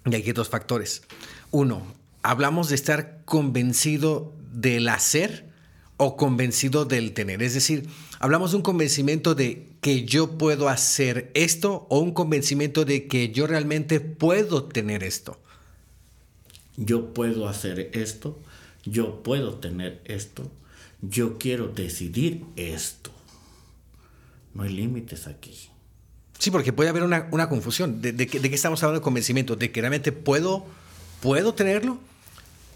y 0.06 0.14
aquí 0.14 0.28
hay 0.28 0.32
dos 0.32 0.48
factores. 0.48 1.02
Uno, 1.50 1.82
hablamos 2.22 2.70
de 2.70 2.76
estar 2.76 3.24
convencido 3.26 4.32
del 4.54 4.88
hacer 4.88 5.50
o 5.98 6.18
convencido 6.18 6.86
del 6.86 7.16
tener. 7.16 7.42
Es 7.42 7.56
decir, 7.56 7.90
hablamos 8.20 8.52
de 8.52 8.58
un 8.58 8.62
convencimiento 8.62 9.34
de 9.34 9.70
que 9.82 10.06
yo 10.06 10.38
puedo 10.38 10.70
hacer 10.70 11.32
esto 11.34 11.88
o 11.90 11.98
un 11.98 12.14
convencimiento 12.14 12.86
de 12.86 13.08
que 13.08 13.32
yo 13.32 13.48
realmente 13.48 14.02
puedo 14.02 14.66
tener 14.66 15.04
esto. 15.04 15.42
Yo 16.76 17.12
puedo 17.12 17.50
hacer 17.50 17.90
esto, 17.94 18.40
yo 18.86 19.24
puedo 19.24 19.56
tener 19.56 20.00
esto, 20.06 20.44
yo 21.02 21.40
quiero 21.40 21.70
decidir 21.70 22.46
esto. 22.56 23.10
No 24.54 24.62
hay 24.62 24.74
límites 24.74 25.26
aquí. 25.26 25.72
Sí, 26.40 26.52
porque 26.52 26.74
puede 26.74 26.90
haber 26.90 27.04
una, 27.04 27.50
confusión. 27.50 28.02
¿De, 28.02 28.14
de, 28.14 28.28
qué 28.28 28.54
estamos 28.54 28.84
hablando 28.84 29.00
de 29.00 29.04
convencimiento? 29.04 29.56
¿De 29.56 29.72
que 29.72 29.82
realmente 29.82 30.12
puedo, 30.12 30.66
puedo 31.22 31.54
tenerlo? 31.54 32.00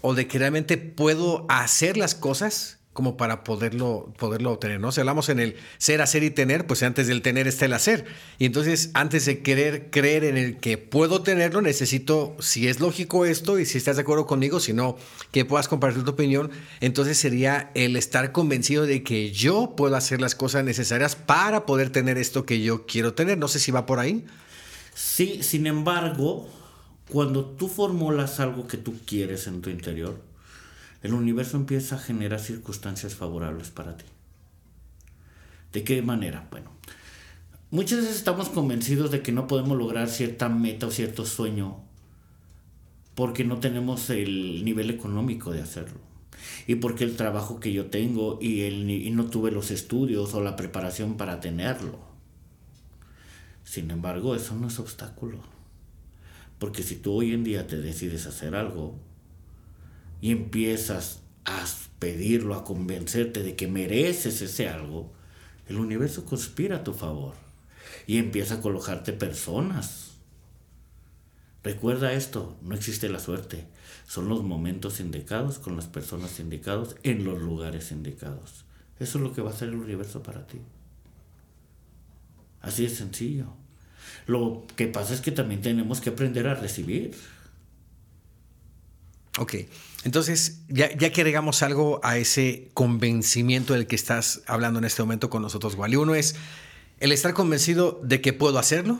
¿O 0.00 0.14
de 0.14 0.26
que 0.26 0.38
realmente 0.38 0.76
puedo 0.76 1.46
hacer 1.48 1.96
las 1.96 2.14
cosas 2.14 2.78
como 2.92 3.16
para 3.16 3.42
poderlo, 3.42 4.12
poderlo 4.18 4.52
obtener, 4.52 4.78
¿no? 4.78 4.92
Si 4.92 5.00
hablamos 5.00 5.30
en 5.30 5.40
el 5.40 5.56
ser, 5.78 6.02
hacer 6.02 6.22
y 6.22 6.30
tener, 6.30 6.66
pues 6.66 6.82
antes 6.82 7.06
del 7.06 7.22
tener 7.22 7.48
está 7.48 7.64
el 7.64 7.72
hacer. 7.72 8.04
Y 8.38 8.44
entonces, 8.44 8.90
antes 8.92 9.24
de 9.24 9.40
querer 9.40 9.88
creer 9.90 10.24
en 10.24 10.36
el 10.36 10.58
que 10.58 10.76
puedo 10.76 11.22
tenerlo, 11.22 11.62
necesito, 11.62 12.36
si 12.38 12.68
es 12.68 12.80
lógico 12.80 13.24
esto 13.24 13.58
y 13.58 13.64
si 13.64 13.78
estás 13.78 13.96
de 13.96 14.02
acuerdo 14.02 14.26
conmigo, 14.26 14.60
si 14.60 14.74
no, 14.74 14.96
que 15.30 15.46
puedas 15.46 15.68
compartir 15.68 16.04
tu 16.04 16.10
opinión, 16.10 16.50
entonces 16.80 17.16
sería 17.16 17.70
el 17.74 17.96
estar 17.96 18.30
convencido 18.32 18.84
de 18.84 19.02
que 19.02 19.32
yo 19.32 19.74
puedo 19.74 19.96
hacer 19.96 20.20
las 20.20 20.34
cosas 20.34 20.62
necesarias 20.64 21.16
para 21.16 21.64
poder 21.64 21.90
tener 21.90 22.18
esto 22.18 22.44
que 22.44 22.60
yo 22.60 22.84
quiero 22.86 23.14
tener. 23.14 23.38
No 23.38 23.48
sé 23.48 23.58
si 23.58 23.72
va 23.72 23.86
por 23.86 24.00
ahí. 24.00 24.26
Sí, 24.94 25.42
sin 25.42 25.66
embargo, 25.66 26.46
cuando 27.08 27.46
tú 27.46 27.68
formulas 27.68 28.38
algo 28.38 28.66
que 28.66 28.76
tú 28.76 28.94
quieres 29.06 29.46
en 29.46 29.62
tu 29.62 29.70
interior, 29.70 30.31
el 31.02 31.14
universo 31.14 31.56
empieza 31.56 31.96
a 31.96 31.98
generar 31.98 32.40
circunstancias 32.40 33.14
favorables 33.14 33.70
para 33.70 33.96
ti. 33.96 34.04
¿De 35.72 35.84
qué 35.84 36.02
manera? 36.02 36.46
Bueno, 36.50 36.70
muchas 37.70 38.00
veces 38.00 38.16
estamos 38.16 38.48
convencidos 38.48 39.10
de 39.10 39.22
que 39.22 39.32
no 39.32 39.46
podemos 39.46 39.76
lograr 39.76 40.08
cierta 40.08 40.48
meta 40.48 40.86
o 40.86 40.90
cierto 40.90 41.26
sueño 41.26 41.80
porque 43.14 43.44
no 43.44 43.58
tenemos 43.58 44.10
el 44.10 44.64
nivel 44.64 44.90
económico 44.90 45.50
de 45.50 45.62
hacerlo. 45.62 46.00
Y 46.66 46.76
porque 46.76 47.04
el 47.04 47.16
trabajo 47.16 47.60
que 47.60 47.72
yo 47.72 47.86
tengo 47.86 48.38
y, 48.40 48.62
el, 48.62 48.90
y 48.90 49.10
no 49.10 49.26
tuve 49.26 49.50
los 49.50 49.70
estudios 49.70 50.34
o 50.34 50.40
la 50.40 50.56
preparación 50.56 51.16
para 51.16 51.40
tenerlo. 51.40 51.98
Sin 53.64 53.90
embargo, 53.90 54.34
eso 54.34 54.54
no 54.54 54.68
es 54.68 54.78
obstáculo. 54.78 55.38
Porque 56.58 56.82
si 56.82 56.96
tú 56.96 57.14
hoy 57.14 57.32
en 57.32 57.44
día 57.44 57.66
te 57.66 57.76
decides 57.76 58.26
hacer 58.26 58.54
algo, 58.54 58.98
y 60.22 60.30
empiezas 60.30 61.20
a 61.44 61.66
pedirlo, 61.98 62.54
a 62.54 62.64
convencerte 62.64 63.42
de 63.42 63.54
que 63.56 63.66
mereces 63.66 64.40
ese 64.40 64.68
algo, 64.68 65.12
el 65.68 65.76
universo 65.76 66.24
conspira 66.24 66.76
a 66.76 66.84
tu 66.84 66.94
favor 66.94 67.34
y 68.06 68.16
empieza 68.16 68.54
a 68.54 68.60
colocarte 68.60 69.12
personas. 69.12 70.12
Recuerda 71.62 72.12
esto, 72.12 72.56
no 72.62 72.74
existe 72.74 73.08
la 73.08 73.18
suerte, 73.18 73.66
son 74.08 74.28
los 74.28 74.42
momentos 74.42 75.00
indicados 75.00 75.58
con 75.58 75.76
las 75.76 75.86
personas 75.86 76.40
indicadas 76.40 76.96
en 77.02 77.24
los 77.24 77.40
lugares 77.42 77.92
indicados. 77.92 78.64
Eso 78.98 79.18
es 79.18 79.24
lo 79.24 79.32
que 79.32 79.42
va 79.42 79.50
a 79.50 79.54
hacer 79.54 79.68
el 79.68 79.74
universo 79.74 80.22
para 80.22 80.46
ti. 80.46 80.58
Así 82.60 82.84
es 82.84 82.94
sencillo. 82.94 83.46
Lo 84.26 84.64
que 84.76 84.86
pasa 84.86 85.14
es 85.14 85.20
que 85.20 85.32
también 85.32 85.62
tenemos 85.62 86.00
que 86.00 86.10
aprender 86.10 86.46
a 86.46 86.54
recibir. 86.54 87.12
Ok, 89.38 89.54
entonces 90.04 90.60
ya, 90.68 90.94
ya 90.96 91.10
que 91.10 91.22
agregamos 91.22 91.62
algo 91.62 92.00
a 92.02 92.18
ese 92.18 92.70
convencimiento 92.74 93.72
del 93.72 93.86
que 93.86 93.96
estás 93.96 94.42
hablando 94.46 94.78
en 94.78 94.84
este 94.84 95.02
momento 95.02 95.30
con 95.30 95.42
nosotros, 95.42 95.74
Wally. 95.74 95.96
Uno 95.96 96.14
es 96.14 96.34
el 97.00 97.12
estar 97.12 97.32
convencido 97.32 97.98
de 98.02 98.20
que 98.20 98.32
puedo 98.32 98.58
hacerlo, 98.58 98.98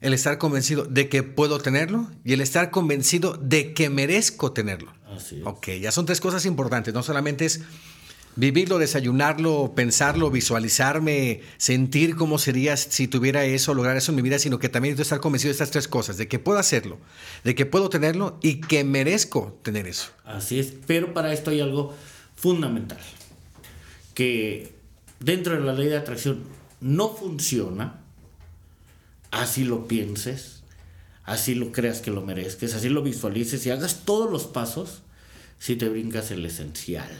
el 0.00 0.14
estar 0.14 0.38
convencido 0.38 0.84
de 0.84 1.08
que 1.08 1.22
puedo 1.22 1.58
tenerlo 1.60 2.10
y 2.24 2.32
el 2.32 2.40
estar 2.40 2.70
convencido 2.70 3.34
de 3.34 3.72
que 3.72 3.88
merezco 3.88 4.52
tenerlo. 4.52 4.92
Así 5.14 5.40
es. 5.40 5.46
Ok, 5.46 5.68
ya 5.80 5.92
son 5.92 6.06
tres 6.06 6.20
cosas 6.20 6.44
importantes, 6.44 6.92
no 6.92 7.02
solamente 7.02 7.44
es 7.44 7.60
vivirlo, 8.36 8.78
desayunarlo, 8.78 9.72
pensarlo, 9.74 10.30
visualizarme, 10.30 11.40
sentir 11.58 12.16
cómo 12.16 12.38
sería 12.38 12.76
si 12.76 13.08
tuviera 13.08 13.44
eso, 13.44 13.74
lograr 13.74 13.96
eso 13.96 14.12
en 14.12 14.16
mi 14.16 14.22
vida, 14.22 14.38
sino 14.38 14.58
que 14.58 14.68
también 14.68 14.98
estar 14.98 15.20
convencido 15.20 15.50
de 15.50 15.52
estas 15.52 15.70
tres 15.70 15.88
cosas, 15.88 16.16
de 16.16 16.28
que 16.28 16.38
puedo 16.38 16.58
hacerlo, 16.58 16.98
de 17.44 17.54
que 17.54 17.66
puedo 17.66 17.88
tenerlo 17.88 18.38
y 18.42 18.60
que 18.60 18.84
merezco 18.84 19.58
tener 19.62 19.86
eso. 19.86 20.10
Así 20.24 20.58
es, 20.58 20.72
pero 20.86 21.12
para 21.12 21.32
esto 21.32 21.50
hay 21.50 21.60
algo 21.60 21.94
fundamental, 22.36 23.00
que 24.14 24.72
dentro 25.20 25.54
de 25.54 25.60
la 25.60 25.72
ley 25.72 25.88
de 25.88 25.96
atracción 25.96 26.40
no 26.80 27.10
funciona, 27.10 28.00
así 29.30 29.64
lo 29.64 29.86
pienses, 29.86 30.62
así 31.24 31.54
lo 31.54 31.70
creas 31.70 32.00
que 32.00 32.10
lo 32.10 32.22
merezcas, 32.22 32.74
así 32.74 32.88
lo 32.88 33.02
visualices 33.02 33.64
y 33.66 33.70
hagas 33.70 34.04
todos 34.04 34.30
los 34.30 34.46
pasos 34.46 35.02
si 35.58 35.76
te 35.76 35.88
brincas 35.88 36.30
el 36.30 36.44
esencial. 36.44 37.10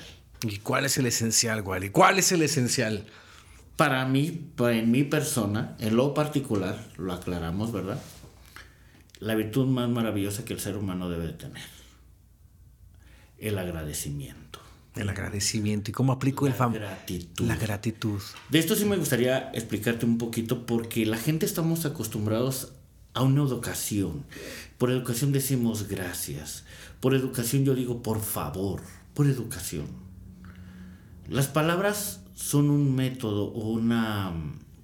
¿Y 0.42 0.58
cuál 0.58 0.84
es 0.84 0.98
el 0.98 1.06
esencial, 1.06 1.62
Wally? 1.62 1.90
¿Cuál 1.90 2.18
es 2.18 2.32
el 2.32 2.42
esencial? 2.42 3.06
para 3.76 4.06
mí, 4.06 4.52
en 4.58 4.90
mi 4.90 5.02
persona, 5.02 5.76
en 5.80 5.96
lo 5.96 6.14
particular, 6.14 6.78
lo 6.98 7.12
aclaramos, 7.12 7.72
¿verdad? 7.72 8.00
La 9.18 9.34
virtud 9.34 9.66
más 9.66 9.88
maravillosa 9.88 10.44
que 10.44 10.52
el 10.52 10.60
ser 10.60 10.76
humano 10.76 11.08
debe 11.08 11.32
tener. 11.32 11.64
El 13.38 13.58
agradecimiento. 13.58 14.60
El 14.94 15.08
agradecimiento. 15.08 15.90
¿Y 15.90 15.94
cómo 15.94 16.12
aplico 16.12 16.46
el 16.46 16.52
famoso? 16.52 16.80
gratitud. 16.80 17.46
La 17.46 17.56
gratitud. 17.56 18.20
De 18.50 18.58
esto 18.58 18.76
sí 18.76 18.84
me 18.84 18.96
gustaría 18.96 19.50
explicarte 19.52 20.06
un 20.06 20.18
poquito 20.18 20.66
porque 20.66 21.06
la 21.06 21.16
gente 21.16 21.46
estamos 21.46 21.84
acostumbrados 21.86 22.74
a 23.14 23.22
una 23.22 23.42
educación. 23.42 24.24
Por 24.78 24.90
educación 24.90 25.32
decimos 25.32 25.88
gracias. 25.88 26.64
Por 27.00 27.14
educación 27.14 27.64
yo 27.64 27.74
digo 27.74 28.02
por 28.02 28.20
favor. 28.20 28.82
Por 29.14 29.26
educación. 29.26 30.11
Las 31.28 31.46
palabras 31.46 32.20
son 32.34 32.68
un 32.68 32.94
método 32.94 33.44
o 33.44 33.70
una 33.70 34.32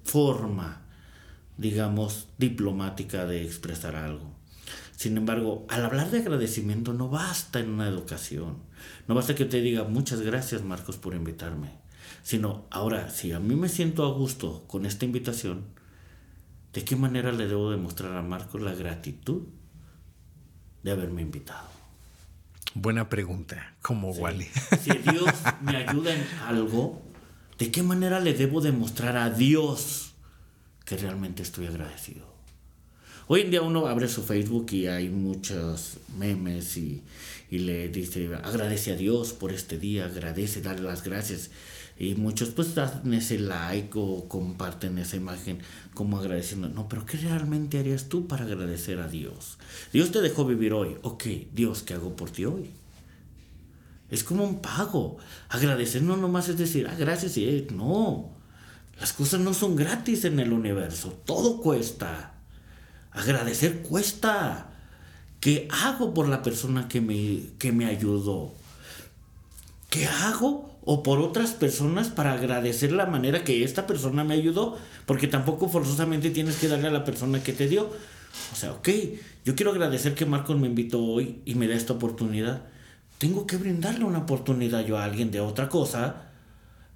forma, 0.03 0.81
digamos, 1.57 2.27
diplomática 2.37 3.25
de 3.25 3.43
expresar 3.43 3.95
algo. 3.95 4.39
Sin 4.95 5.17
embargo, 5.17 5.65
al 5.69 5.85
hablar 5.85 6.11
de 6.11 6.19
agradecimiento 6.19 6.93
no 6.93 7.09
basta 7.09 7.59
en 7.59 7.69
una 7.69 7.87
educación. 7.87 8.57
No 9.07 9.15
basta 9.15 9.35
que 9.35 9.45
te 9.45 9.61
diga 9.61 9.83
muchas 9.83 10.21
gracias 10.21 10.63
Marcos 10.63 10.97
por 10.97 11.13
invitarme. 11.13 11.71
Sino, 12.23 12.65
ahora, 12.69 13.09
si 13.09 13.31
a 13.31 13.39
mí 13.39 13.55
me 13.55 13.69
siento 13.69 14.05
a 14.05 14.13
gusto 14.13 14.63
con 14.67 14.85
esta 14.85 15.05
invitación, 15.05 15.65
¿de 16.73 16.83
qué 16.83 16.95
manera 16.95 17.31
le 17.31 17.47
debo 17.47 17.71
demostrar 17.71 18.15
a 18.15 18.21
Marcos 18.21 18.61
la 18.61 18.73
gratitud 18.73 19.43
de 20.83 20.91
haberme 20.91 21.21
invitado? 21.21 21.78
Buena 22.73 23.09
pregunta, 23.09 23.75
como 23.81 24.11
Wally. 24.11 24.47
Si 24.81 24.91
Dios 24.91 25.33
me 25.61 25.77
ayuda 25.77 26.13
en 26.13 26.25
algo, 26.47 27.01
¿De 27.59 27.71
qué 27.71 27.83
manera 27.83 28.21
le 28.21 28.33
debo 28.33 28.61
demostrar 28.61 29.17
a 29.17 29.29
Dios 29.29 30.13
que 30.85 30.95
realmente 30.95 31.43
estoy 31.43 31.67
agradecido? 31.67 32.28
Hoy 33.31 33.41
en 33.41 33.51
día 33.51 33.61
uno 33.61 33.85
abre 33.85 34.07
su 34.07 34.23
Facebook 34.23 34.71
y 34.71 34.87
hay 34.87 35.07
muchos 35.07 35.97
memes 36.17 36.75
y, 36.77 37.03
le 37.51 37.87
dice 37.89 38.27
agradece 38.33 38.91
a 38.91 38.95
Dios 38.95 39.33
por 39.33 39.51
este 39.51 39.77
día, 39.77 40.05
agradece, 40.05 40.63
dale 40.63 40.81
las 40.81 41.03
gracias. 41.03 41.51
Y 41.99 42.15
muchos 42.15 42.49
pues 42.49 42.73
dan 42.73 43.13
ese 43.13 43.37
like 43.37 43.91
o 43.93 44.27
comparten 44.27 44.97
esa 44.97 45.15
imagen 45.15 45.59
como 45.93 46.17
agradeciendo. 46.17 46.69
No, 46.69 46.89
pero 46.89 47.05
¿qué 47.05 47.17
realmente 47.17 47.77
harías 47.77 48.09
tú 48.09 48.25
para 48.25 48.45
agradecer 48.45 48.99
a 48.99 49.07
Dios? 49.07 49.59
Dios 49.93 50.09
te 50.09 50.21
dejó 50.21 50.43
vivir 50.43 50.73
hoy. 50.73 50.97
Ok, 51.03 51.25
Dios, 51.53 51.83
¿qué 51.83 51.93
hago 51.93 52.15
por 52.15 52.31
ti 52.31 52.45
hoy? 52.45 52.71
Es 54.09 54.23
como 54.23 54.43
un 54.43 54.59
pago. 54.59 55.19
Agradecer 55.49 56.01
no 56.01 56.17
nomás 56.17 56.49
es 56.49 56.57
decir, 56.57 56.87
ah, 56.87 56.95
gracias 56.97 57.37
y 57.37 57.47
eh, 57.47 57.67
no. 57.71 58.31
Las 58.99 59.13
cosas 59.13 59.39
no 59.39 59.53
son 59.53 59.75
gratis 59.75 60.25
en 60.25 60.39
el 60.39 60.51
universo. 60.51 61.11
Todo 61.25 61.61
cuesta. 61.61 62.38
Agradecer 63.11 63.81
cuesta. 63.81 64.69
¿Qué 65.39 65.67
hago 65.71 66.13
por 66.13 66.27
la 66.27 66.41
persona 66.41 66.87
que 66.87 67.01
me, 67.01 67.41
que 67.57 67.71
me 67.71 67.85
ayudó? 67.85 68.53
¿Qué 69.89 70.05
hago? 70.05 70.77
O 70.83 71.03
por 71.03 71.19
otras 71.19 71.51
personas 71.51 72.09
para 72.09 72.33
agradecer 72.33 72.91
la 72.91 73.05
manera 73.05 73.43
que 73.43 73.63
esta 73.63 73.87
persona 73.87 74.23
me 74.23 74.33
ayudó. 74.33 74.77
Porque 75.05 75.27
tampoco 75.27 75.69
forzosamente 75.69 76.29
tienes 76.29 76.57
que 76.57 76.67
darle 76.67 76.87
a 76.87 76.91
la 76.91 77.05
persona 77.05 77.43
que 77.43 77.53
te 77.53 77.67
dio. 77.67 77.89
O 78.53 78.55
sea, 78.55 78.73
ok, 78.73 78.89
yo 79.45 79.55
quiero 79.55 79.71
agradecer 79.71 80.15
que 80.15 80.25
Marcos 80.25 80.57
me 80.57 80.67
invitó 80.67 81.03
hoy 81.03 81.41
y 81.45 81.55
me 81.55 81.67
da 81.67 81.75
esta 81.75 81.93
oportunidad 81.93 82.63
tengo 83.19 83.45
que 83.45 83.57
brindarle 83.57 84.05
una 84.05 84.19
oportunidad 84.19 84.85
yo 84.85 84.97
a 84.97 85.03
alguien 85.03 85.29
de 85.29 85.41
otra 85.41 85.67
cosa, 85.67 86.31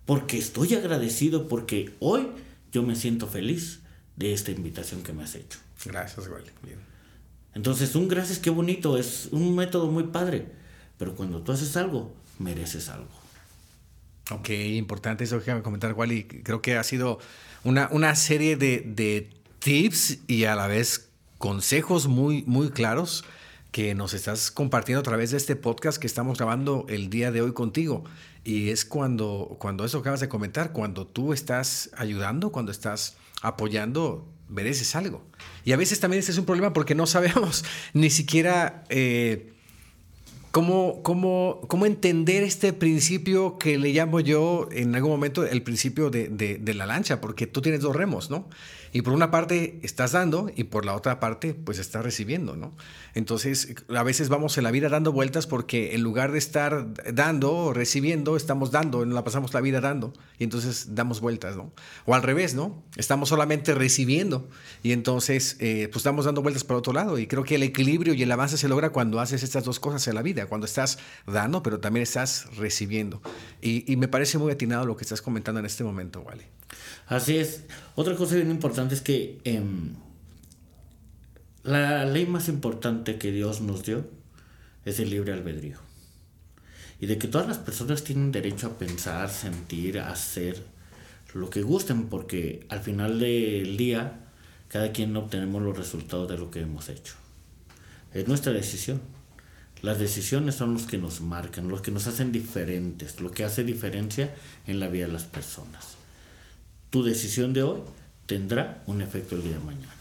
porque 0.05 0.37
estoy 0.37 0.73
agradecido, 0.73 1.49
porque 1.49 1.93
hoy 1.99 2.27
yo 2.71 2.81
me 2.81 2.95
siento 2.95 3.27
feliz 3.27 3.81
de 4.15 4.33
esta 4.33 4.51
invitación 4.51 5.03
que 5.03 5.11
me 5.11 5.23
has 5.23 5.35
hecho. 5.35 5.59
Gracias, 5.85 6.27
Wally. 6.27 6.51
Bien. 6.61 6.79
Entonces, 7.55 7.95
un 7.95 8.07
gracias, 8.07 8.39
qué 8.39 8.49
bonito, 8.49 8.97
es 8.97 9.29
un 9.31 9.55
método 9.55 9.87
muy 9.87 10.05
padre, 10.05 10.47
pero 10.97 11.15
cuando 11.15 11.41
tú 11.41 11.51
haces 11.51 11.77
algo, 11.77 12.13
mereces 12.39 12.89
algo. 12.89 13.09
Ok, 14.31 14.49
importante 14.49 15.23
eso 15.23 15.41
que 15.43 15.53
me 15.53 15.61
comentar, 15.61 15.93
Wally. 15.93 16.23
Creo 16.23 16.61
que 16.61 16.77
ha 16.77 16.83
sido 16.83 17.19
una, 17.63 17.89
una 17.91 18.15
serie 18.15 18.55
de, 18.55 18.81
de 18.85 19.29
tips 19.59 20.19
y 20.27 20.45
a 20.45 20.55
la 20.55 20.67
vez 20.67 21.09
consejos 21.37 22.07
muy, 22.07 22.43
muy 22.47 22.69
claros 22.69 23.23
que 23.71 23.95
nos 23.95 24.13
estás 24.13 24.51
compartiendo 24.51 25.01
a 25.01 25.03
través 25.03 25.31
de 25.31 25.37
este 25.37 25.55
podcast 25.55 25.97
que 25.97 26.07
estamos 26.07 26.37
grabando 26.37 26.85
el 26.89 27.09
día 27.09 27.31
de 27.31 27.41
hoy 27.41 27.53
contigo. 27.53 28.03
Y 28.43 28.69
es 28.69 28.85
cuando, 28.85 29.57
cuando 29.59 29.83
eso 29.83 29.97
acabas 29.97 30.19
de 30.19 30.29
comentar, 30.29 30.71
cuando 30.71 31.07
tú 31.07 31.33
estás 31.33 31.89
ayudando, 31.97 32.51
cuando 32.51 32.71
estás 32.71 33.17
apoyando, 33.41 34.27
mereces 34.49 34.95
algo. 34.95 35.23
Y 35.65 35.71
a 35.71 35.77
veces 35.77 35.99
también 35.99 36.19
ese 36.19 36.31
es 36.31 36.37
un 36.37 36.45
problema 36.45 36.73
porque 36.73 36.95
no 36.95 37.05
sabemos 37.05 37.65
ni 37.93 38.09
siquiera 38.09 38.83
eh, 38.89 39.53
cómo, 40.51 41.01
cómo, 41.03 41.61
cómo, 41.67 41.85
entender 41.85 42.43
este 42.43 42.73
principio 42.73 43.57
que 43.57 43.77
le 43.77 43.93
llamo 43.93 44.19
yo 44.19 44.69
en 44.71 44.95
algún 44.95 45.11
momento 45.11 45.45
el 45.45 45.63
principio 45.63 46.09
de, 46.09 46.27
de 46.29 46.73
la 46.73 46.85
lancha, 46.85 47.21
porque 47.21 47.47
tú 47.47 47.61
tienes 47.61 47.81
dos 47.81 47.95
remos, 47.95 48.29
¿no? 48.29 48.47
Y 48.93 49.01
por 49.01 49.13
una 49.13 49.31
parte 49.31 49.79
estás 49.81 50.11
dando 50.11 50.51
y 50.55 50.65
por 50.65 50.85
la 50.85 50.95
otra 50.95 51.19
parte 51.19 51.55
pues 51.55 51.79
estás 51.79 52.03
recibiendo, 52.03 52.55
¿no? 52.55 52.73
Entonces 53.15 53.73
a 53.89 54.03
veces 54.03 54.29
vamos 54.29 54.57
en 54.57 54.63
la 54.63 54.71
vida 54.71 54.87
dando 54.87 55.11
vueltas 55.11 55.47
porque 55.47 55.95
en 55.95 56.03
lugar 56.03 56.31
de 56.31 56.37
estar 56.37 56.93
dando 57.11 57.51
o 57.53 57.73
recibiendo, 57.73 58.37
estamos 58.37 58.71
dando, 58.71 59.03
no 59.05 59.15
la 59.15 59.23
pasamos 59.23 59.53
la 59.53 59.61
vida 59.61 59.81
dando 59.81 60.13
y 60.37 60.43
entonces 60.43 60.95
damos 60.95 61.21
vueltas, 61.21 61.57
¿no? 61.57 61.73
O 62.05 62.13
al 62.13 62.21
revés, 62.21 62.53
¿no? 62.53 62.83
Estamos 62.95 63.29
solamente 63.29 63.73
recibiendo 63.73 64.47
y 64.83 64.91
entonces 64.91 65.57
eh, 65.59 65.89
pues 65.91 66.01
estamos 66.01 66.25
dando 66.25 66.43
vueltas 66.43 66.63
para 66.63 66.77
otro 66.77 66.93
lado 66.93 67.17
y 67.17 67.25
creo 67.25 67.43
que 67.43 67.55
el 67.55 67.63
equilibrio 67.63 68.13
y 68.13 68.21
el 68.21 68.31
avance 68.31 68.57
se 68.57 68.67
logra 68.67 68.91
cuando 68.91 69.19
haces 69.19 69.41
estas 69.41 69.63
dos 69.63 69.79
cosas 69.79 70.07
en 70.07 70.13
la 70.13 70.21
vida, 70.21 70.45
cuando 70.45 70.65
estás 70.65 70.99
dando 71.25 71.63
pero 71.63 71.79
también 71.79 72.03
estás 72.03 72.47
recibiendo. 72.57 73.21
Y, 73.61 73.95
me 73.97 74.07
parece 74.07 74.37
muy 74.37 74.51
atinado 74.51 74.85
lo 74.85 74.97
que 74.97 75.03
estás 75.03 75.21
comentando 75.21 75.59
en 75.59 75.65
este 75.65 75.83
momento, 75.83 76.21
Wally. 76.21 76.43
Así 77.07 77.37
es. 77.37 77.63
Otra 77.95 78.15
cosa 78.15 78.35
bien 78.35 78.51
importante 78.51 78.95
es 78.95 79.01
que 79.01 79.39
em, 79.43 79.95
la 81.63 82.05
ley 82.05 82.25
más 82.25 82.47
importante 82.47 83.17
que 83.17 83.31
Dios 83.31 83.61
nos 83.61 83.83
dio 83.83 84.05
es 84.85 84.99
el 84.99 85.09
libre 85.09 85.33
albedrío. 85.33 85.77
Y 86.99 87.05
de 87.07 87.17
que 87.17 87.27
todas 87.27 87.47
las 87.47 87.57
personas 87.57 88.03
tienen 88.03 88.31
derecho 88.31 88.67
a 88.67 88.77
pensar, 88.77 89.29
sentir, 89.29 89.99
hacer 89.99 90.63
lo 91.33 91.49
que 91.49 91.61
gusten, 91.61 92.07
porque 92.07 92.65
al 92.69 92.79
final 92.79 93.19
del 93.19 93.75
día 93.75 94.19
cada 94.69 94.91
quien 94.91 95.15
obtenemos 95.17 95.61
los 95.61 95.77
resultados 95.77 96.29
de 96.29 96.37
lo 96.37 96.49
que 96.49 96.61
hemos 96.61 96.89
hecho. 96.89 97.15
Es 98.13 98.27
nuestra 98.27 98.53
decisión. 98.53 99.01
Las 99.81 99.99
decisiones 99.99 100.55
son 100.55 100.73
los 100.73 100.83
que 100.83 100.97
nos 100.97 101.19
marcan, 101.19 101.67
los 101.67 101.81
que 101.81 101.91
nos 101.91 102.07
hacen 102.07 102.31
diferentes, 102.31 103.19
lo 103.19 103.31
que 103.31 103.43
hace 103.43 103.65
diferencia 103.65 104.33
en 104.65 104.79
la 104.79 104.87
vida 104.87 105.07
de 105.07 105.13
las 105.13 105.25
personas 105.25 105.97
tu 106.93 107.03
decisión 107.03 107.53
de 107.53 107.63
hoy 107.63 107.79
tendrá 108.27 108.83
un 108.85 109.01
efecto 109.01 109.35
el 109.35 109.41
día 109.41 109.53
de 109.53 109.65
mañana. 109.65 109.91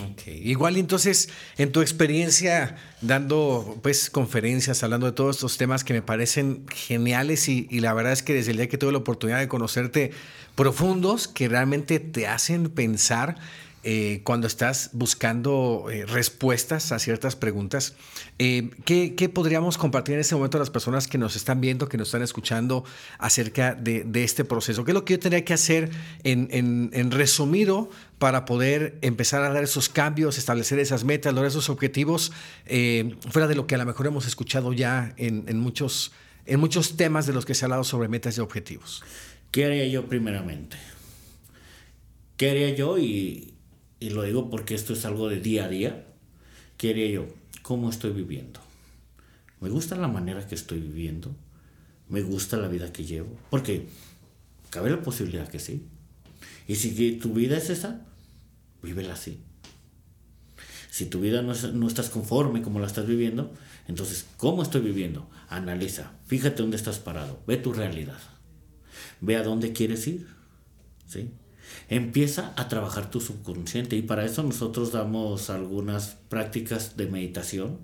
Ok, 0.00 0.28
igual 0.28 0.76
entonces 0.76 1.28
en 1.58 1.72
tu 1.72 1.80
experiencia 1.80 2.76
dando 3.00 3.80
pues 3.82 4.08
conferencias, 4.08 4.84
hablando 4.84 5.06
de 5.06 5.12
todos 5.12 5.34
estos 5.36 5.58
temas 5.58 5.82
que 5.82 5.92
me 5.92 6.00
parecen 6.00 6.64
geniales 6.68 7.48
y, 7.48 7.66
la 7.80 7.92
verdad 7.92 8.12
es 8.12 8.22
que 8.22 8.34
desde 8.34 8.52
el 8.52 8.58
día 8.58 8.68
que 8.68 8.78
tuve 8.78 8.92
la 8.92 8.98
oportunidad 8.98 9.40
de 9.40 9.48
conocerte 9.48 10.12
profundos 10.54 11.26
que 11.26 11.48
realmente 11.48 11.98
te 11.98 12.28
hacen 12.28 12.70
pensar 12.70 13.36
eh, 13.84 14.20
cuando 14.22 14.46
estás 14.46 14.90
buscando 14.92 15.88
eh, 15.90 16.06
respuestas 16.06 16.92
a 16.92 17.00
ciertas 17.00 17.34
preguntas. 17.34 17.96
Eh, 18.38 18.70
¿qué, 18.84 19.28
podríamos 19.28 19.76
compartir 19.76 20.14
en 20.14 20.20
este 20.20 20.36
momento 20.36 20.56
a 20.56 20.60
las 20.60 20.70
personas 20.70 21.08
que 21.08 21.18
nos 21.18 21.34
están 21.34 21.60
viendo, 21.60 21.88
que 21.88 21.96
nos 21.96 22.08
están 22.08 22.22
escuchando 22.22 22.84
acerca 23.18 23.74
de, 23.74 24.04
este 24.22 24.44
proceso? 24.44 24.84
¿Qué 24.84 24.92
es 24.92 24.94
lo 24.94 25.04
que 25.04 25.14
yo 25.14 25.18
tendría 25.18 25.44
que 25.44 25.52
hacer 25.52 25.90
en, 26.22 27.10
resumido 27.10 27.90
para 28.20 28.44
poder 28.44 28.98
empezar 29.02 29.42
a 29.42 29.52
dar 29.52 29.64
esos 29.64 29.88
cambios, 29.88 30.38
establecer 30.38 30.78
esas 30.78 31.02
metas, 31.02 31.34
lograr 31.34 31.50
esos 31.50 31.68
objetivos, 31.68 32.30
fuera 33.30 33.48
de 33.48 33.56
lo 33.56 33.66
que 33.66 33.74
a 33.74 33.78
lo 33.78 33.84
mejor 33.86 34.06
hemos 34.06 34.28
escuchado 34.28 34.72
ya 34.72 35.12
en, 35.16 35.58
muchos, 35.58 36.12
en 36.46 36.60
muchos 36.60 36.96
temas 36.96 37.26
de 37.26 37.32
los 37.32 37.44
que 37.44 37.54
se 37.54 37.64
ha 37.64 37.66
hablado 37.66 37.82
sobre 37.82 38.06
metas 38.06 38.38
y 38.38 38.40
objetivos? 38.40 39.02
¿Qué 39.50 39.64
haría 39.64 39.88
yo 39.88 40.06
primeramente? 40.06 40.76
¿Qué 42.36 42.50
haría 42.50 42.70
yo? 42.76 42.98
Y, 42.98 43.51
y 44.02 44.10
lo 44.10 44.22
digo 44.22 44.50
porque 44.50 44.74
esto 44.74 44.92
es 44.92 45.04
algo 45.04 45.28
de 45.28 45.40
día 45.40 45.66
a 45.66 45.68
día, 45.68 46.06
¿qué 46.76 47.12
yo? 47.12 47.26
¿Cómo 47.62 47.88
estoy 47.88 48.12
viviendo? 48.12 48.60
¿Me 49.60 49.68
gusta 49.68 49.94
la 49.94 50.08
manera 50.08 50.46
que 50.46 50.56
estoy 50.56 50.80
viviendo? 50.80 51.34
¿Me 52.08 52.22
gusta 52.22 52.56
la 52.56 52.66
vida 52.66 52.92
que 52.92 53.04
llevo? 53.04 53.38
Porque 53.48 53.86
cabe 54.70 54.90
la 54.90 55.02
posibilidad 55.02 55.46
que 55.48 55.60
sí. 55.60 55.86
Y 56.66 56.74
si 56.74 57.12
tu 57.12 57.32
vida 57.32 57.56
es 57.56 57.70
esa, 57.70 58.04
vívela 58.82 59.12
así. 59.12 59.40
Si 60.90 61.06
tu 61.06 61.20
vida 61.20 61.42
no, 61.42 61.54
no 61.54 61.86
estás 61.86 62.10
conforme 62.10 62.60
como 62.60 62.80
la 62.80 62.88
estás 62.88 63.06
viviendo, 63.06 63.52
entonces, 63.86 64.26
¿cómo 64.36 64.64
estoy 64.64 64.80
viviendo? 64.80 65.30
Analiza, 65.48 66.12
fíjate 66.26 66.62
dónde 66.62 66.76
estás 66.76 66.98
parado, 66.98 67.40
ve 67.46 67.56
tu 67.56 67.72
realidad, 67.72 68.18
ve 69.20 69.36
a 69.36 69.42
dónde 69.42 69.72
quieres 69.72 70.06
ir 70.08 70.26
¿sí? 71.06 71.30
Empieza 71.88 72.52
a 72.56 72.68
trabajar 72.68 73.10
tu 73.10 73.20
subconsciente 73.20 73.96
y 73.96 74.02
para 74.02 74.24
eso 74.24 74.42
nosotros 74.42 74.92
damos 74.92 75.50
algunas 75.50 76.16
prácticas 76.28 76.96
de 76.96 77.06
meditación 77.06 77.78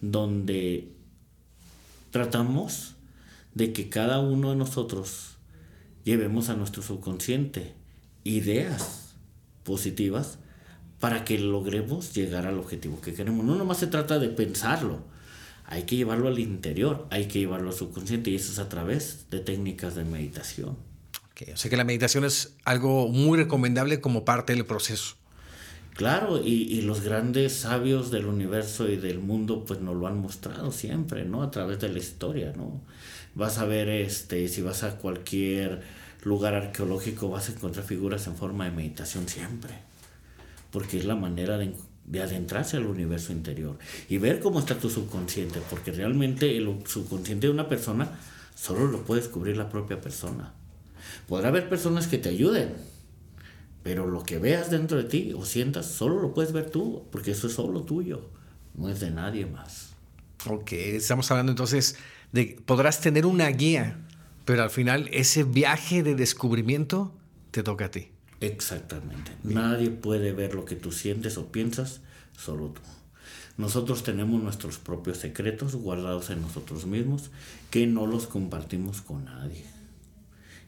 donde 0.00 0.92
tratamos 2.10 2.94
de 3.54 3.72
que 3.72 3.88
cada 3.88 4.20
uno 4.20 4.50
de 4.50 4.56
nosotros 4.56 5.36
llevemos 6.04 6.48
a 6.48 6.54
nuestro 6.54 6.82
subconsciente 6.82 7.74
ideas 8.24 9.14
positivas 9.64 10.38
para 11.00 11.24
que 11.24 11.38
logremos 11.38 12.14
llegar 12.14 12.46
al 12.46 12.58
objetivo 12.58 13.00
que 13.00 13.14
queremos. 13.14 13.44
No 13.44 13.54
nomás 13.54 13.78
se 13.78 13.86
trata 13.86 14.18
de 14.18 14.28
pensarlo, 14.28 15.04
hay 15.64 15.82
que 15.82 15.96
llevarlo 15.96 16.28
al 16.28 16.38
interior, 16.38 17.06
hay 17.10 17.26
que 17.26 17.40
llevarlo 17.40 17.70
al 17.70 17.76
subconsciente 17.76 18.30
y 18.30 18.36
eso 18.36 18.52
es 18.52 18.58
a 18.58 18.68
través 18.68 19.26
de 19.30 19.40
técnicas 19.40 19.94
de 19.94 20.04
meditación. 20.04 20.76
Okay, 21.36 21.52
o 21.52 21.56
sea 21.58 21.70
que 21.70 21.76
la 21.76 21.84
meditación 21.84 22.24
es 22.24 22.54
algo 22.64 23.08
muy 23.08 23.36
recomendable 23.36 24.00
como 24.00 24.24
parte 24.24 24.54
del 24.54 24.64
proceso. 24.64 25.16
Claro, 25.94 26.42
y, 26.42 26.62
y, 26.62 26.80
los 26.80 27.02
grandes 27.02 27.52
sabios 27.52 28.10
del 28.10 28.24
universo 28.24 28.88
y 28.88 28.96
del 28.96 29.18
mundo 29.18 29.66
pues 29.66 29.80
nos 29.80 29.96
lo 29.96 30.06
han 30.06 30.18
mostrado 30.18 30.72
siempre, 30.72 31.26
¿no? 31.26 31.42
A 31.42 31.50
través 31.50 31.78
de 31.78 31.90
la 31.90 31.98
historia, 31.98 32.54
¿no? 32.56 32.80
Vas 33.34 33.58
a 33.58 33.66
ver, 33.66 33.90
este, 33.90 34.48
si 34.48 34.62
vas 34.62 34.82
a 34.82 34.96
cualquier 34.96 35.82
lugar 36.22 36.54
arqueológico 36.54 37.28
vas 37.28 37.50
a 37.50 37.52
encontrar 37.52 37.84
figuras 37.84 38.26
en 38.26 38.36
forma 38.36 38.64
de 38.64 38.70
meditación 38.70 39.28
siempre, 39.28 39.74
porque 40.70 40.96
es 40.98 41.04
la 41.04 41.16
manera 41.16 41.58
de, 41.58 41.74
de 42.06 42.22
adentrarse 42.22 42.78
al 42.78 42.86
universo 42.86 43.32
interior 43.32 43.78
y 44.08 44.16
ver 44.16 44.40
cómo 44.40 44.58
está 44.58 44.78
tu 44.78 44.88
subconsciente, 44.88 45.60
porque 45.68 45.92
realmente 45.92 46.56
el 46.56 46.78
subconsciente 46.86 47.46
de 47.46 47.52
una 47.52 47.68
persona 47.68 48.10
solo 48.54 48.86
lo 48.86 49.04
puede 49.04 49.20
descubrir 49.20 49.58
la 49.58 49.68
propia 49.68 50.00
persona. 50.00 50.54
Podrá 51.28 51.48
haber 51.48 51.68
personas 51.68 52.06
que 52.06 52.18
te 52.18 52.28
ayuden, 52.28 52.74
pero 53.82 54.06
lo 54.06 54.22
que 54.24 54.38
veas 54.38 54.70
dentro 54.70 54.96
de 54.98 55.04
ti 55.04 55.32
o 55.36 55.44
sientas 55.44 55.86
solo 55.86 56.20
lo 56.20 56.34
puedes 56.34 56.52
ver 56.52 56.70
tú, 56.70 57.04
porque 57.10 57.32
eso 57.32 57.46
es 57.46 57.54
solo 57.54 57.82
tuyo, 57.82 58.28
no 58.74 58.88
es 58.88 59.00
de 59.00 59.10
nadie 59.10 59.46
más. 59.46 59.90
Ok, 60.46 60.72
estamos 60.72 61.30
hablando 61.30 61.52
entonces 61.52 61.96
de 62.32 62.58
podrás 62.64 63.00
tener 63.00 63.26
una 63.26 63.48
guía, 63.48 63.98
pero 64.44 64.62
al 64.62 64.70
final 64.70 65.08
ese 65.12 65.44
viaje 65.44 66.02
de 66.02 66.14
descubrimiento 66.14 67.12
te 67.50 67.62
toca 67.62 67.86
a 67.86 67.90
ti. 67.90 68.08
Exactamente. 68.40 69.32
Nadie 69.42 69.90
puede 69.90 70.32
ver 70.32 70.54
lo 70.54 70.64
que 70.64 70.76
tú 70.76 70.92
sientes 70.92 71.38
o 71.38 71.50
piensas, 71.50 72.00
solo 72.36 72.68
tú. 72.68 72.82
Nosotros 73.56 74.02
tenemos 74.02 74.42
nuestros 74.42 74.78
propios 74.78 75.16
secretos 75.16 75.74
guardados 75.74 76.28
en 76.30 76.42
nosotros 76.42 76.84
mismos 76.84 77.30
que 77.70 77.86
no 77.86 78.06
los 78.06 78.26
compartimos 78.26 79.00
con 79.00 79.24
nadie. 79.24 79.64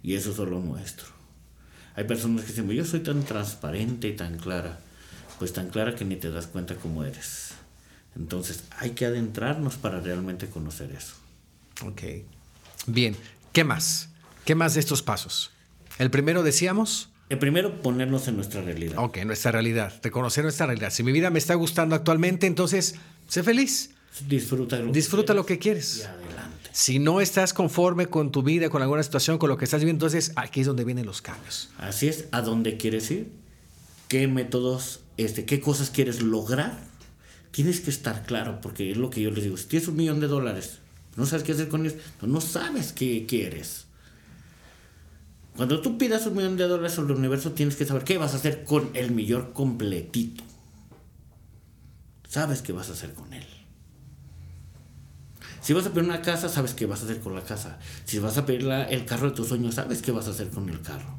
Y 0.03 0.15
eso 0.15 0.31
es 0.31 0.37
solo 0.37 0.61
nuestro. 0.61 1.07
Hay 1.95 2.05
personas 2.05 2.43
que 2.43 2.53
dicen, 2.53 2.71
yo 2.71 2.85
soy 2.85 3.01
tan 3.01 3.25
transparente 3.25 4.09
y 4.09 4.17
tan 4.17 4.39
clara. 4.39 4.79
Pues 5.39 5.53
tan 5.53 5.69
clara 5.69 5.95
que 5.95 6.05
ni 6.05 6.17
te 6.17 6.31
das 6.31 6.47
cuenta 6.47 6.77
cómo 6.77 7.05
eres. 7.05 7.53
Entonces 8.17 8.65
hay 8.79 8.91
que 8.91 9.07
adentrarnos 9.07 9.77
para 9.77 10.01
realmente 10.01 10.49
conocer 10.49 10.91
eso. 10.93 11.15
Ok. 11.85 12.03
Bien, 12.87 13.17
¿qué 13.53 13.65
más? 13.65 14.09
¿Qué 14.45 14.55
más 14.55 14.75
de 14.75 14.81
estos 14.81 15.03
pasos? 15.03 15.51
El 15.99 16.11
primero 16.11 16.43
decíamos, 16.43 17.11
el 17.29 17.39
primero, 17.39 17.83
ponernos 17.83 18.27
en 18.29 18.37
nuestra 18.37 18.63
realidad. 18.63 18.99
Ok, 18.99 19.19
nuestra 19.27 19.53
realidad, 19.53 19.93
reconocer 20.03 20.45
nuestra 20.45 20.67
realidad. 20.67 20.91
Si 20.91 21.03
mi 21.03 21.13
vida 21.13 21.29
me 21.29 21.39
está 21.39 21.55
gustando 21.55 21.95
actualmente, 21.95 22.47
entonces 22.47 22.95
sé 23.29 23.43
feliz. 23.43 23.91
Disfruta 24.27 24.79
lo 24.79 24.91
Disfruta 24.91 25.35
que 25.35 25.37
lo 25.37 25.45
que 25.47 25.59
quieres. 25.59 25.99
Y 25.99 26.03
adelante. 26.03 26.48
Si 26.73 26.99
no 26.99 27.21
estás 27.21 27.53
conforme 27.53 28.07
con 28.07 28.31
tu 28.31 28.43
vida, 28.43 28.71
con 28.71 28.83
alguna 28.83 29.03
situación, 29.03 29.39
con 29.39 29.49
lo 29.49 29.57
que 29.57 29.65
estás 29.65 29.81
viviendo, 29.81 30.07
entonces 30.07 30.33
aquí 30.37 30.61
es 30.61 30.67
donde 30.67 30.85
vienen 30.85 31.07
los 31.07 31.23
cambios. 31.23 31.71
Así 31.79 32.09
es, 32.09 32.27
¿a 32.33 32.43
dónde 32.43 32.77
quieres 32.77 33.11
ir? 33.11 33.33
¿Qué 34.09 34.29
métodos, 34.29 35.01
este, 35.17 35.45
qué 35.45 35.61
cosas 35.61 35.91
quieres 35.91 36.23
lograr? 36.23 36.79
Tienes 37.51 37.81
que 37.81 37.91
estar 37.91 38.25
claro, 38.25 38.61
porque 38.61 38.91
es 38.91 38.97
lo 38.97 39.11
que 39.11 39.23
yo 39.23 39.31
les 39.31 39.45
digo. 39.45 39.57
Si 39.57 39.67
tienes 39.67 39.89
un 39.89 39.97
millón 39.97 40.21
de 40.21 40.29
dólares, 40.29 40.79
no 41.17 41.27
sabes 41.27 41.43
qué 41.43 41.53
hacer 41.53 41.69
con 41.69 41.85
ellos, 41.85 41.99
no 42.23 42.41
sabes 42.41 42.93
qué 42.93 43.27
quieres. 43.27 43.87
Cuando 45.57 45.81
tú 45.81 45.99
pidas 45.99 46.25
un 46.27 46.37
millón 46.37 46.57
de 46.57 46.69
dólares 46.69 46.93
sobre 46.93 47.15
el 47.15 47.19
universo, 47.19 47.53
tienes 47.53 47.75
que 47.75 47.85
saber 47.85 48.05
qué 48.05 48.17
vas 48.17 48.35
a 48.35 48.37
hacer 48.37 48.63
con 48.63 48.91
el 48.95 49.11
millón 49.11 49.53
completito. 49.53 50.45
Sabes 52.29 52.63
qué 52.63 52.73
vas 52.73 52.91
a 52.91 52.93
hacer 52.93 53.15
con 53.15 53.33
él. 53.33 53.45
Si 55.61 55.73
vas 55.73 55.87
a 55.87 55.91
pedir 55.91 56.05
una 56.09 56.23
casa, 56.23 56.49
sabes 56.49 56.75
qué 56.75 56.87
vas 56.87 57.03
a 57.03 57.05
hacer 57.05 57.21
con 57.21 57.35
la 57.35 57.43
casa. 57.43 57.79
Si 58.05 58.19
vas 58.19 58.39
a 58.39 58.47
pedir 58.47 58.63
la, 58.63 58.85
el 58.85 59.05
carro 59.05 59.31
de 59.31 59.37
tus 59.37 59.49
sueños, 59.49 59.75
sabes 59.75 60.03
qué 60.03 60.13
vas 60.13 60.27
a 60.29 60.31
hacer 60.31 60.49
con 60.51 60.69
el 60.69 60.81
carro. 60.81 61.17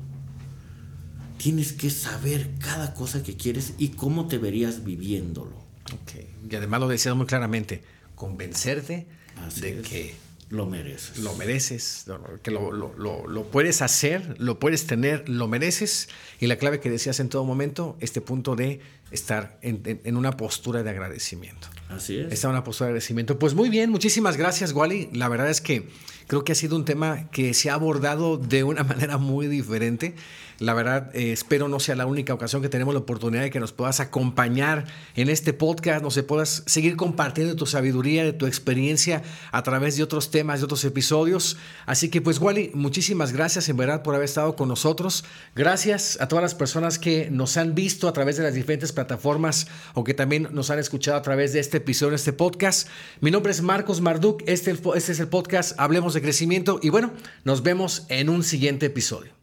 Tienes 1.37 1.71
que 1.73 1.89
saber 1.89 2.49
cada 2.59 2.93
cosa 2.93 3.23
que 3.23 3.37
quieres 3.37 3.73
y 3.77 3.89
cómo 3.89 4.27
te 4.27 4.37
verías 4.37 4.83
viviéndolo. 4.83 5.57
Okay. 6.03 6.27
Y 6.49 6.55
además 6.55 6.81
lo 6.81 6.87
decías 6.87 7.15
muy 7.15 7.25
claramente, 7.25 7.81
convencerte 8.15 9.07
Así 9.47 9.61
de 9.61 9.79
es. 9.79 9.87
que 9.87 10.15
Lo 10.49 10.65
mereces. 10.65 11.17
lo 11.19 11.33
mereces, 11.35 12.05
que 12.43 12.51
lo, 12.51 12.71
lo, 12.71 12.93
lo, 12.97 13.25
lo, 13.27 13.43
puedes 13.51 13.81
hacer, 13.81 14.35
lo 14.39 14.59
puedes 14.59 14.85
tener, 14.85 15.29
lo 15.29 15.47
mereces. 15.47 16.09
Y 16.39 16.47
la 16.47 16.57
clave 16.57 16.79
que 16.81 16.89
decías 16.89 17.19
en 17.21 17.29
todo 17.29 17.45
momento, 17.45 17.97
este 18.01 18.19
punto 18.19 18.55
de 18.55 18.81
estar 19.11 19.57
en, 19.61 19.81
en, 19.85 20.01
en 20.03 20.17
una 20.17 20.35
postura 20.37 20.83
de 20.83 20.89
agradecimiento. 20.89 21.69
Así 21.89 22.17
es. 22.17 22.31
Estar 22.31 22.49
en 22.49 22.55
una 22.55 22.63
postura 22.63 22.87
de 22.87 22.91
agradecimiento. 22.91 23.39
Pues 23.39 23.55
muy 23.55 23.69
bien, 23.69 23.89
muchísimas 23.89 24.37
gracias, 24.37 24.71
Wally. 24.73 25.09
La 25.13 25.27
verdad 25.27 25.49
es 25.49 25.59
que 25.59 25.89
creo 26.27 26.43
que 26.43 26.51
ha 26.51 26.55
sido 26.55 26.75
un 26.75 26.85
tema 26.85 27.29
que 27.31 27.55
se 27.55 27.71
ha 27.71 27.73
abordado 27.73 28.37
de 28.37 28.63
una 28.63 28.83
manera 28.85 29.17
muy 29.17 29.47
diferente. 29.47 30.13
La 30.59 30.73
verdad, 30.73 31.09
eh, 31.15 31.31
espero 31.31 31.69
no 31.69 31.79
sea 31.79 31.95
la 31.95 32.05
única 32.05 32.33
ocasión 32.33 32.61
que 32.61 32.67
tenemos 32.67 32.93
la 32.93 32.99
oportunidad 32.99 33.43
de 33.43 33.49
que 33.49 33.61
nos 33.61 33.71
puedas 33.71 34.01
acompañar 34.01 34.85
en 35.15 35.29
este 35.29 35.53
podcast, 35.53 36.03
no 36.03 36.11
se 36.11 36.21
puedas 36.21 36.63
seguir 36.65 36.97
compartiendo 36.97 37.55
tu 37.55 37.65
sabiduría, 37.65 38.25
de 38.25 38.33
tu 38.33 38.45
experiencia 38.45 39.23
a 39.53 39.63
través 39.63 39.95
de 39.95 40.03
otros 40.03 40.31
temas, 40.31 40.59
de 40.59 40.65
otros 40.65 40.83
episodios. 40.83 41.55
Así 41.85 42.09
que 42.09 42.21
pues 42.21 42.39
Wally, 42.39 42.71
muchísimas 42.73 43.31
gracias 43.31 43.69
en 43.69 43.77
verdad 43.77 44.03
por 44.03 44.15
haber 44.15 44.25
estado 44.25 44.57
con 44.57 44.67
nosotros. 44.67 45.23
Gracias 45.55 46.17
a 46.19 46.27
todas 46.27 46.43
las 46.43 46.55
personas 46.55 46.99
que 46.99 47.29
nos 47.31 47.55
han 47.55 47.73
visto 47.73 48.09
a 48.09 48.13
través 48.13 48.35
de 48.35 48.43
las 48.43 48.53
diferentes 48.53 48.91
plataformas 48.91 49.67
o 49.93 50.03
que 50.03 50.13
también 50.13 50.49
nos 50.51 50.69
han 50.69 50.79
escuchado 50.79 51.17
a 51.17 51.21
través 51.21 51.53
de 51.53 51.61
este 51.61 51.78
episodio, 51.79 52.15
este 52.15 52.33
podcast. 52.33 52.87
Mi 53.21 53.31
nombre 53.31 53.51
es 53.51 53.61
Marcos 53.61 54.01
Marduk, 54.01 54.43
este, 54.45 54.71
este 54.71 55.11
es 55.11 55.19
el 55.19 55.27
podcast 55.27 55.79
Hablemos 55.79 56.13
de 56.13 56.21
Crecimiento 56.21 56.79
y 56.83 56.89
bueno, 56.89 57.11
nos 57.43 57.63
vemos 57.63 58.05
en 58.09 58.29
un 58.29 58.43
siguiente 58.43 58.85
episodio. 58.85 59.38